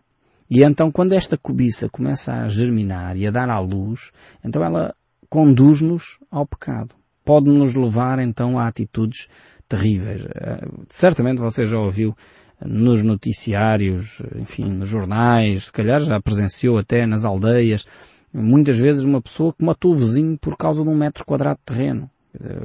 E 0.56 0.64
então 0.64 0.92
quando 0.92 1.14
esta 1.14 1.36
cobiça 1.36 1.90
começa 1.90 2.32
a 2.32 2.48
germinar 2.48 3.18
e 3.18 3.26
a 3.26 3.32
dar 3.32 3.50
à 3.50 3.60
luz, 3.60 4.12
então 4.46 4.64
ela 4.64 4.94
conduz-nos 5.28 6.20
ao 6.30 6.46
pecado. 6.46 6.94
Pode 7.26 7.50
nos 7.50 7.74
levar 7.74 8.20
então 8.20 8.60
a 8.60 8.68
atitudes 8.68 9.28
terríveis. 9.68 10.24
Eh, 10.24 10.68
certamente 10.88 11.40
você 11.40 11.66
já 11.66 11.80
ouviu 11.80 12.16
nos 12.64 13.04
noticiários, 13.04 14.22
enfim, 14.36 14.66
nos 14.66 14.88
jornais, 14.88 15.66
se 15.66 15.72
calhar 15.72 16.00
já 16.02 16.22
presenciou 16.22 16.78
até 16.78 17.08
nas 17.08 17.26
aldeias, 17.26 17.88
muitas 18.32 18.78
vezes 18.78 19.02
uma 19.02 19.24
pessoa 19.24 19.52
que 19.54 19.66
matou 19.66 19.94
o 19.94 19.98
vizinho 19.98 20.38
por 20.38 20.56
causa 20.56 20.84
de 20.84 20.90
um 20.90 20.96
metro 20.96 21.26
quadrado 21.26 21.58
de 21.66 21.74
terreno. 21.74 22.12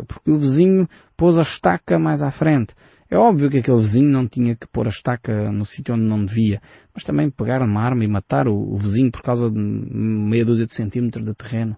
Porque 0.06 0.30
o 0.30 0.38
vizinho 0.38 0.86
pôs 1.16 1.38
a 1.38 1.42
estaca 1.42 1.98
mais 1.98 2.20
à 2.20 2.30
frente. 2.30 2.74
É 3.10 3.16
óbvio 3.16 3.50
que 3.50 3.58
aquele 3.58 3.78
vizinho 3.78 4.10
não 4.10 4.26
tinha 4.26 4.54
que 4.54 4.66
pôr 4.66 4.86
a 4.86 4.90
estaca 4.90 5.50
no 5.50 5.64
sítio 5.64 5.94
onde 5.94 6.04
não 6.04 6.24
devia, 6.24 6.60
mas 6.92 7.04
também 7.04 7.30
pegar 7.30 7.62
uma 7.62 7.80
arma 7.80 8.04
e 8.04 8.08
matar 8.08 8.46
o, 8.46 8.54
o 8.54 8.76
vizinho 8.76 9.10
por 9.10 9.22
causa 9.22 9.50
de 9.50 9.58
meia 9.58 10.44
dúzia 10.44 10.66
de 10.66 10.74
centímetros 10.74 11.24
de 11.24 11.34
terreno. 11.34 11.76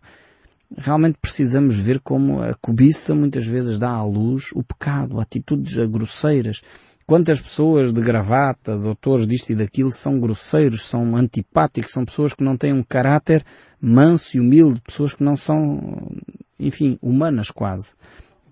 Realmente 0.76 1.18
precisamos 1.20 1.76
ver 1.76 2.00
como 2.00 2.42
a 2.42 2.54
cobiça 2.54 3.14
muitas 3.14 3.46
vezes 3.46 3.78
dá 3.78 3.90
à 3.90 4.04
luz 4.04 4.50
o 4.54 4.62
pecado, 4.62 5.20
atitudes 5.20 5.76
grosseiras, 5.86 6.62
Quantas 7.10 7.40
pessoas 7.40 7.92
de 7.92 8.00
gravata, 8.00 8.78
doutores 8.78 9.26
disto 9.26 9.50
e 9.50 9.56
daquilo, 9.56 9.90
são 9.90 10.20
grosseiros, 10.20 10.86
são 10.86 11.16
antipáticos, 11.16 11.90
são 11.90 12.04
pessoas 12.04 12.32
que 12.32 12.44
não 12.44 12.56
têm 12.56 12.72
um 12.72 12.84
caráter 12.84 13.44
manso 13.80 14.36
e 14.36 14.40
humilde, 14.40 14.80
pessoas 14.80 15.12
que 15.12 15.24
não 15.24 15.36
são, 15.36 16.08
enfim, 16.56 17.00
humanas 17.02 17.50
quase. 17.50 17.96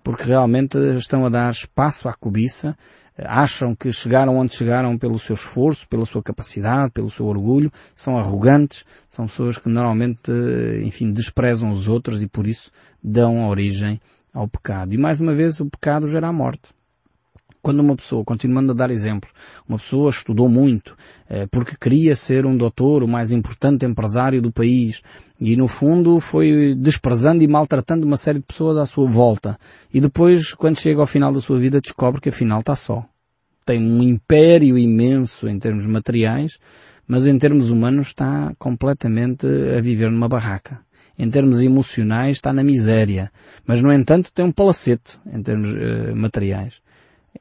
Porque 0.03 0.23
realmente 0.23 0.77
estão 0.97 1.25
a 1.25 1.29
dar 1.29 1.51
espaço 1.51 2.07
à 2.07 2.13
cobiça, 2.13 2.75
acham 3.17 3.75
que 3.75 3.91
chegaram 3.91 4.37
onde 4.37 4.55
chegaram 4.55 4.97
pelo 4.97 5.19
seu 5.19 5.35
esforço, 5.35 5.87
pela 5.87 6.05
sua 6.05 6.23
capacidade, 6.23 6.91
pelo 6.91 7.09
seu 7.09 7.25
orgulho, 7.25 7.71
são 7.95 8.17
arrogantes, 8.17 8.85
são 9.07 9.27
pessoas 9.27 9.57
que 9.57 9.69
normalmente, 9.69 10.31
enfim, 10.83 11.11
desprezam 11.11 11.71
os 11.71 11.87
outros 11.87 12.21
e 12.21 12.27
por 12.27 12.47
isso 12.47 12.71
dão 13.03 13.47
origem 13.47 13.99
ao 14.33 14.47
pecado. 14.47 14.93
E 14.93 14.97
mais 14.97 15.19
uma 15.19 15.33
vez, 15.33 15.59
o 15.59 15.65
pecado 15.65 16.07
gera 16.07 16.27
a 16.27 16.33
morte. 16.33 16.69
Quando 17.61 17.79
uma 17.81 17.95
pessoa, 17.95 18.23
continuando 18.23 18.71
a 18.71 18.75
dar 18.75 18.89
exemplo, 18.89 19.29
uma 19.67 19.77
pessoa 19.77 20.09
estudou 20.09 20.47
muito 20.47 20.95
eh, 21.29 21.45
porque 21.51 21.75
queria 21.79 22.15
ser 22.15 22.45
um 22.45 22.55
doutor, 22.55 23.03
o 23.03 23.07
mais 23.07 23.31
importante 23.31 23.85
empresário 23.85 24.41
do 24.41 24.51
país 24.51 25.01
e 25.39 25.55
no 25.57 25.67
fundo 25.67 26.19
foi 26.19 26.73
desprezando 26.77 27.43
e 27.43 27.47
maltratando 27.47 28.05
uma 28.05 28.17
série 28.17 28.39
de 28.39 28.45
pessoas 28.45 28.77
à 28.77 28.85
sua 28.85 29.07
volta 29.07 29.57
e 29.93 29.99
depois, 29.99 30.53
quando 30.53 30.79
chega 30.79 31.01
ao 31.01 31.07
final 31.07 31.33
da 31.33 31.41
sua 31.41 31.59
vida, 31.59 31.81
descobre 31.81 32.21
que 32.21 32.29
afinal 32.29 32.59
está 32.59 32.75
só. 32.75 33.05
Tem 33.65 33.79
um 33.79 34.01
império 34.01 34.77
imenso 34.77 35.47
em 35.47 35.59
termos 35.59 35.85
materiais, 35.85 36.57
mas 37.07 37.27
em 37.27 37.37
termos 37.37 37.69
humanos 37.69 38.07
está 38.07 38.53
completamente 38.57 39.45
a 39.77 39.81
viver 39.81 40.09
numa 40.09 40.29
barraca 40.29 40.79
em 41.19 41.29
termos 41.29 41.61
emocionais 41.61 42.37
está 42.37 42.53
na 42.53 42.63
miséria, 42.63 43.29
mas 43.67 43.81
no 43.81 43.91
entanto 43.91 44.31
tem 44.33 44.45
um 44.45 44.53
palacete 44.53 45.19
em 45.31 45.43
termos 45.43 45.69
uh, 45.73 46.15
materiais. 46.15 46.81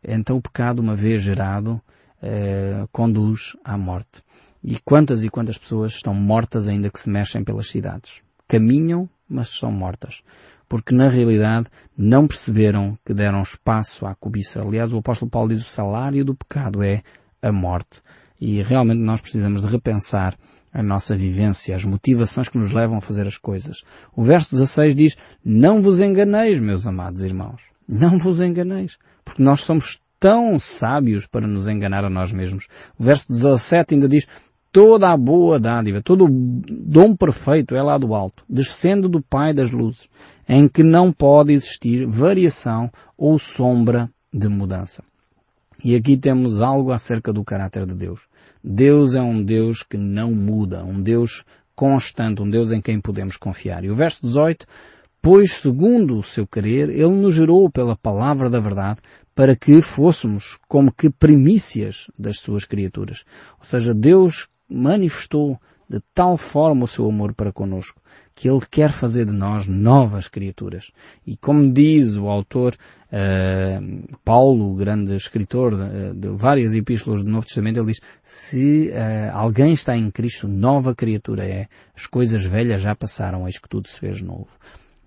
Então 0.03 0.37
o 0.37 0.43
pecado, 0.43 0.81
uma 0.81 0.95
vez 0.95 1.23
gerado, 1.23 1.81
eh, 2.23 2.87
conduz 2.93 3.57
à 3.65 3.77
morte. 3.77 4.23
E 4.63 4.79
quantas 4.81 5.23
e 5.23 5.29
quantas 5.29 5.57
pessoas 5.57 5.93
estão 5.95 6.15
mortas 6.15 6.67
ainda 6.69 6.91
que 6.91 6.99
se 6.99 7.09
mexem 7.09 7.45
pelas 7.45 7.71
cidades? 7.71 8.23
Caminham, 8.47 9.09
mas 9.29 9.51
são 9.51 9.71
mortas. 9.71 10.23
Porque 10.69 10.95
na 10.95 11.09
realidade 11.09 11.69
não 11.97 12.27
perceberam 12.27 12.99
que 13.05 13.15
deram 13.15 13.43
espaço 13.43 14.05
à 14.05 14.15
cobiça. 14.15 14.61
Aliás, 14.61 14.93
o 14.93 14.99
apóstolo 14.99 15.31
Paulo 15.31 15.49
diz 15.49 15.63
o 15.63 15.71
salário 15.71 16.25
do 16.25 16.35
pecado 16.35 16.83
é 16.83 17.03
a 17.41 17.53
morte. 17.53 18.03
E 18.41 18.63
realmente 18.63 19.01
nós 19.01 19.21
precisamos 19.21 19.63
de 19.63 19.69
repensar 19.69 20.37
a 20.73 20.83
nossa 20.83 21.17
vivência, 21.17 21.75
as 21.75 21.85
motivações 21.85 22.49
que 22.49 22.59
nos 22.59 22.71
levam 22.71 22.99
a 22.99 23.01
fazer 23.01 23.27
as 23.27 23.37
coisas. 23.37 23.83
O 24.15 24.23
verso 24.23 24.51
16 24.53 24.95
diz, 24.95 25.17
não 25.45 25.83
vos 25.83 26.01
enganeis, 26.01 26.61
meus 26.61 26.87
amados 26.87 27.23
irmãos. 27.23 27.63
Não 27.89 28.19
vos 28.19 28.41
enganeis. 28.41 28.97
Porque 29.25 29.43
nós 29.43 29.63
somos 29.63 30.01
tão 30.21 30.59
sábios 30.59 31.27
para 31.27 31.47
nos 31.47 31.69
enganar 31.69 32.05
a 32.05 32.11
nós 32.11 32.33
mesmos. 32.33 32.69
O 32.99 33.05
verso 33.05 33.33
17 33.33 33.95
ainda 33.95 34.09
diz, 34.09 34.27
toda 34.71 35.11
a 35.11 35.17
boa 35.17 35.59
dádiva, 35.59 36.03
todo 36.03 36.27
o 36.27 36.29
dom 36.31 37.17
perfeito 37.17 37.75
é 37.75 37.83
lá 37.83 37.99
do 37.99 38.15
alto, 38.15 38.45
descendo 38.49 39.09
do 39.09 39.23
Pai 39.23 39.55
das 39.55 39.71
luzes, 39.71 40.09
em 40.49 40.69
que 40.69 40.83
não 40.83 41.13
pode 41.13 41.53
existir 41.53 42.07
variação 42.07 42.91
ou 43.17 43.39
sombra 43.39 44.11
de 44.33 44.49
mudança. 44.49 45.03
E 45.83 45.95
aqui 45.95 46.17
temos 46.17 46.61
algo 46.61 46.93
acerca 46.93 47.33
do 47.33 47.45
caráter 47.45 47.87
de 47.87 47.95
Deus. 47.95 48.23
Deus 48.63 49.15
é 49.15 49.23
um 49.23 49.43
Deus 49.43 49.83
que 49.83 49.97
não 49.97 50.33
muda, 50.33 50.85
um 50.85 51.01
Deus 51.01 51.45
constante, 51.75 52.43
um 52.43 52.51
Deus 52.51 52.73
em 52.73 52.81
quem 52.81 53.01
podemos 53.01 53.37
confiar. 53.37 53.85
E 53.85 53.91
o 53.91 53.95
verso 53.95 54.23
18 54.23 54.67
Pois, 55.21 55.53
segundo 55.55 56.19
o 56.19 56.23
seu 56.23 56.47
querer, 56.47 56.89
Ele 56.89 57.09
nos 57.09 57.35
gerou 57.35 57.69
pela 57.71 57.97
palavra 57.97 58.49
da 58.49 58.61
verdade 58.61 59.01
para 59.35 59.57
que 59.57 59.83
fôssemos 59.83 60.59
como 60.69 60.93
que 60.93 61.11
primícias 61.11 62.09
das 62.19 62.39
suas 62.39 62.65
criaturas. 62.65 63.25
Ou 63.59 63.65
seja, 63.65 63.93
Deus 63.93 64.49
manifestou 64.69 65.61
de 65.89 66.01
tal 66.15 66.37
forma 66.37 66.85
o 66.85 66.89
seu 66.89 67.09
amor 67.09 67.33
para 67.35 67.53
conosco 67.53 68.01
que 68.39 68.49
Ele 68.49 68.61
quer 68.71 68.91
fazer 68.91 69.27
de 69.27 69.33
nós 69.33 69.67
novas 69.67 70.29
criaturas. 70.29 70.93
E 71.27 71.37
como 71.37 71.73
diz 71.73 72.17
o 72.17 72.29
autor 72.29 72.77
uh, 73.13 74.17
Paulo, 74.25 74.77
grande 74.77 75.17
escritor 75.17 75.77
de, 75.77 76.15
de, 76.15 76.29
várias 76.29 76.73
epístolas 76.73 77.25
do 77.25 77.31
Novo 77.31 77.47
Testamento, 77.47 77.81
ele 77.81 77.87
diz, 77.87 78.01
se 78.23 78.91
uh, 78.91 79.35
alguém 79.35 79.73
está 79.73 79.97
em 79.97 80.09
Cristo, 80.09 80.47
nova 80.47 80.95
criatura 80.95 81.45
é. 81.45 81.67
As 81.97 82.07
coisas 82.07 82.45
velhas 82.45 82.81
já 82.81 82.95
passaram, 82.95 83.45
eis 83.45 83.59
que 83.59 83.69
tudo 83.69 83.89
se 83.89 83.99
fez 83.99 84.23
novo. 84.23 84.47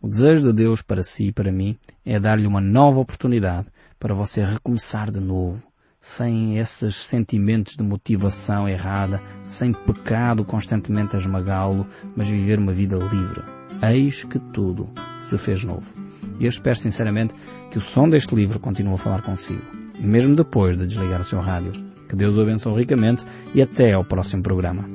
O 0.01 0.09
desejo 0.09 0.47
de 0.47 0.53
Deus 0.53 0.81
para 0.81 1.01
si 1.01 1.27
e 1.27 1.31
para 1.31 1.53
mim 1.53 1.77
é 2.05 2.19
dar-lhe 2.19 2.47
uma 2.47 2.59
nova 2.59 2.99
oportunidade 2.99 3.67
para 3.97 4.13
você 4.13 4.43
recomeçar 4.43 5.09
de 5.09 5.21
novo, 5.21 5.63
sem 6.01 6.57
esses 6.57 6.95
sentimentos 6.95 7.77
de 7.77 7.83
motivação 7.83 8.67
errada, 8.67 9.21
sem 9.45 9.71
pecado 9.71 10.43
constantemente 10.43 11.15
a 11.15 11.19
esmagá-lo, 11.19 11.85
mas 12.15 12.27
viver 12.27 12.57
uma 12.57 12.73
vida 12.73 12.97
livre. 12.97 13.43
Eis 13.83 14.23
que 14.23 14.39
tudo 14.39 14.91
se 15.19 15.37
fez 15.37 15.63
novo. 15.63 15.93
E 16.39 16.45
eu 16.45 16.49
espero 16.49 16.75
sinceramente 16.75 17.35
que 17.69 17.77
o 17.77 17.81
som 17.81 18.09
deste 18.09 18.33
livro 18.33 18.59
continue 18.59 18.95
a 18.95 18.97
falar 18.97 19.21
consigo, 19.21 19.61
mesmo 19.99 20.35
depois 20.35 20.75
de 20.75 20.87
desligar 20.87 21.21
o 21.21 21.25
seu 21.25 21.39
rádio. 21.39 21.71
Que 22.09 22.15
Deus 22.15 22.35
o 22.35 22.41
abençoe 22.41 22.75
ricamente 22.75 23.23
e 23.53 23.61
até 23.61 23.93
ao 23.93 24.03
próximo 24.03 24.41
programa. 24.41 24.85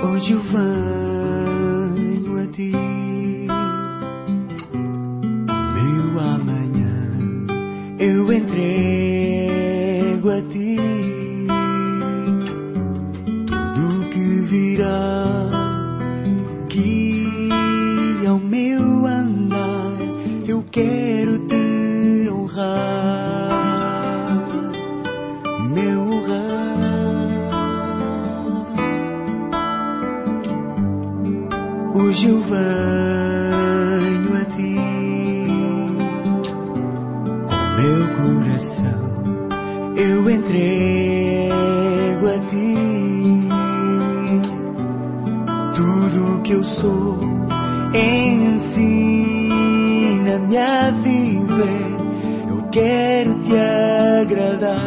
Hoje 0.00 0.32
eu 0.32 0.40
venho 0.40 2.38
a 2.42 2.46
ti. 2.46 2.72
eu 8.04 8.30
entrego 8.30 9.23
a 10.34 10.42
ti 10.42 10.76
tudo 13.46 14.08
que 14.10 14.26
virá 14.50 15.50
que 16.68 18.26
ao 18.28 18.38
meu 18.38 19.06
andar 19.06 19.94
eu 20.48 20.64
quero 20.72 21.38
te 21.46 22.28
honrar, 22.32 23.52
meu 25.70 26.00
honrar. 26.00 26.42
Hoje 31.94 32.26
eu 32.28 32.40
venho 32.40 33.14
coração 38.16 38.98
eu 38.98 39.03
entrego 40.54 42.28
a 42.28 42.38
ti. 42.46 42.74
Tudo 45.74 46.42
que 46.42 46.52
eu 46.52 46.62
sou 46.62 47.18
ensina-me 47.92 48.86
a 50.56 50.90
viver. 51.02 51.96
Eu 52.48 52.62
quero 52.70 53.40
te 53.40 53.52
agradar. 54.20 54.78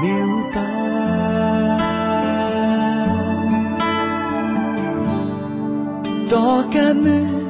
Meu 0.00 0.50
Pai 0.52 0.72
toca-me. 6.28 7.42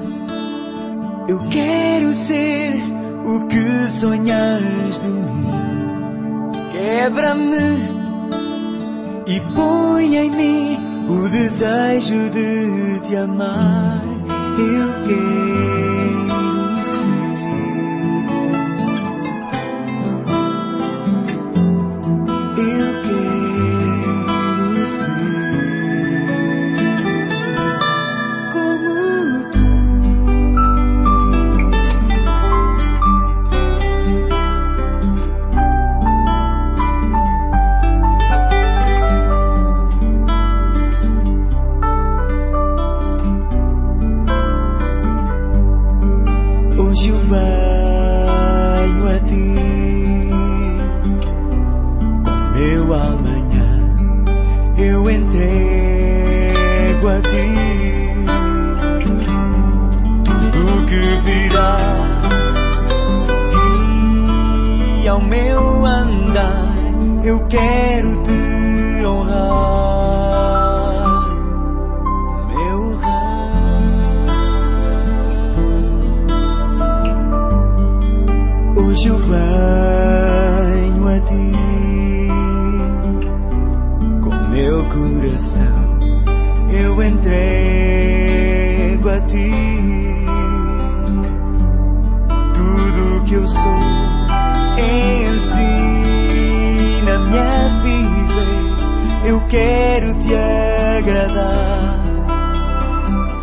Eu 1.29 1.39
quero 1.49 2.13
ser 2.13 2.92
o 3.25 3.47
que 3.47 3.89
sonhas 3.89 5.01
de 5.01 5.09
mim. 5.09 5.47
Quebra-me 6.73 8.03
e 9.27 9.41
põe 9.55 10.17
em 10.17 10.31
mim 10.31 10.79
o 11.09 11.29
desejo 11.29 12.31
de 12.31 13.01
te 13.01 13.17
amar. 13.17 14.01
Eu 14.59 14.89
quero 15.07 16.12
hoje 46.93 47.09
eu 47.09 47.19
venho 47.19 49.09
a 49.09 49.19
ti. 49.21 49.55
Com 52.23 52.37
meu 52.59 52.93
amanhã 52.93 53.97
eu 54.77 55.11
entrego 55.11 57.09
a 57.09 57.21
ti. 57.23 57.49
Tudo 60.53 60.87
que 60.87 61.03
virá 61.25 61.79
e 65.03 65.09
ao 65.09 65.23
meu 65.23 65.87
andar 65.87 66.75
eu 67.25 67.47
quero 67.47 68.23
te 68.23 68.52
Eu 99.25 99.41
quero 99.49 100.19
te 100.19 100.35
agradar. 100.35 102.03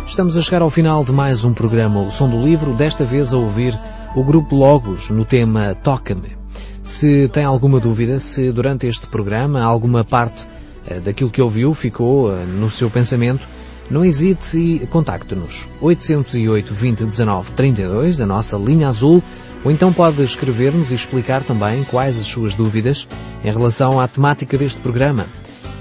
Estamos 0.06 0.36
a 0.36 0.42
chegar 0.42 0.60
ao 0.60 0.68
final 0.68 1.02
de 1.02 1.10
mais 1.10 1.42
um 1.42 1.54
programa 1.54 2.00
O 2.00 2.10
Som 2.10 2.28
do 2.28 2.42
Livro, 2.42 2.74
desta 2.74 3.02
vez 3.02 3.32
a 3.32 3.38
ouvir 3.38 3.78
o 4.14 4.22
grupo 4.22 4.54
Logos 4.54 5.08
no 5.08 5.24
tema 5.24 5.74
Toca-me. 5.74 6.36
Se 6.82 7.28
tem 7.28 7.44
alguma 7.44 7.80
dúvida, 7.80 8.20
se 8.20 8.52
durante 8.52 8.86
este 8.86 9.06
programa 9.06 9.62
alguma 9.62 10.04
parte 10.04 10.44
eh, 10.86 11.00
daquilo 11.00 11.30
que 11.30 11.40
ouviu 11.40 11.72
ficou 11.72 12.30
eh, 12.30 12.44
no 12.44 12.68
seu 12.68 12.90
pensamento, 12.90 13.48
não 13.90 14.04
hesite 14.04 14.58
e 14.58 14.86
contacte-nos. 14.86 15.66
808 15.80 16.74
20 16.74 17.04
19 17.06 17.52
32, 17.52 18.18
da 18.18 18.26
nossa 18.26 18.58
linha 18.58 18.88
azul, 18.88 19.22
ou 19.64 19.70
então 19.70 19.94
pode 19.94 20.22
escrever-nos 20.22 20.92
e 20.92 20.94
explicar 20.94 21.42
também 21.42 21.84
quais 21.84 22.18
as 22.18 22.26
suas 22.26 22.54
dúvidas 22.54 23.08
em 23.42 23.50
relação 23.50 23.98
à 23.98 24.06
temática 24.06 24.58
deste 24.58 24.78
programa. 24.78 25.24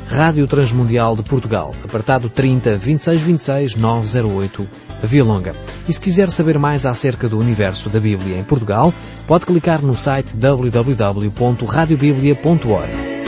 Rádio 0.09 0.47
Transmundial 0.47 1.15
de 1.15 1.21
Portugal, 1.21 1.75
apartado 1.83 2.27
30 2.29 2.77
26 2.77 3.21
26 3.21 3.75
908, 3.75 4.67
Via 5.03 5.23
Longa. 5.23 5.55
E 5.87 5.93
se 5.93 6.01
quiser 6.01 6.29
saber 6.29 6.57
mais 6.57 6.83
acerca 6.85 7.29
do 7.29 7.37
universo 7.37 7.91
da 7.91 7.99
Bíblia 7.99 8.39
em 8.39 8.43
Portugal, 8.43 8.91
pode 9.27 9.45
clicar 9.45 9.83
no 9.83 9.95
site 9.95 10.35
www.radiobiblia.org. 10.35 13.18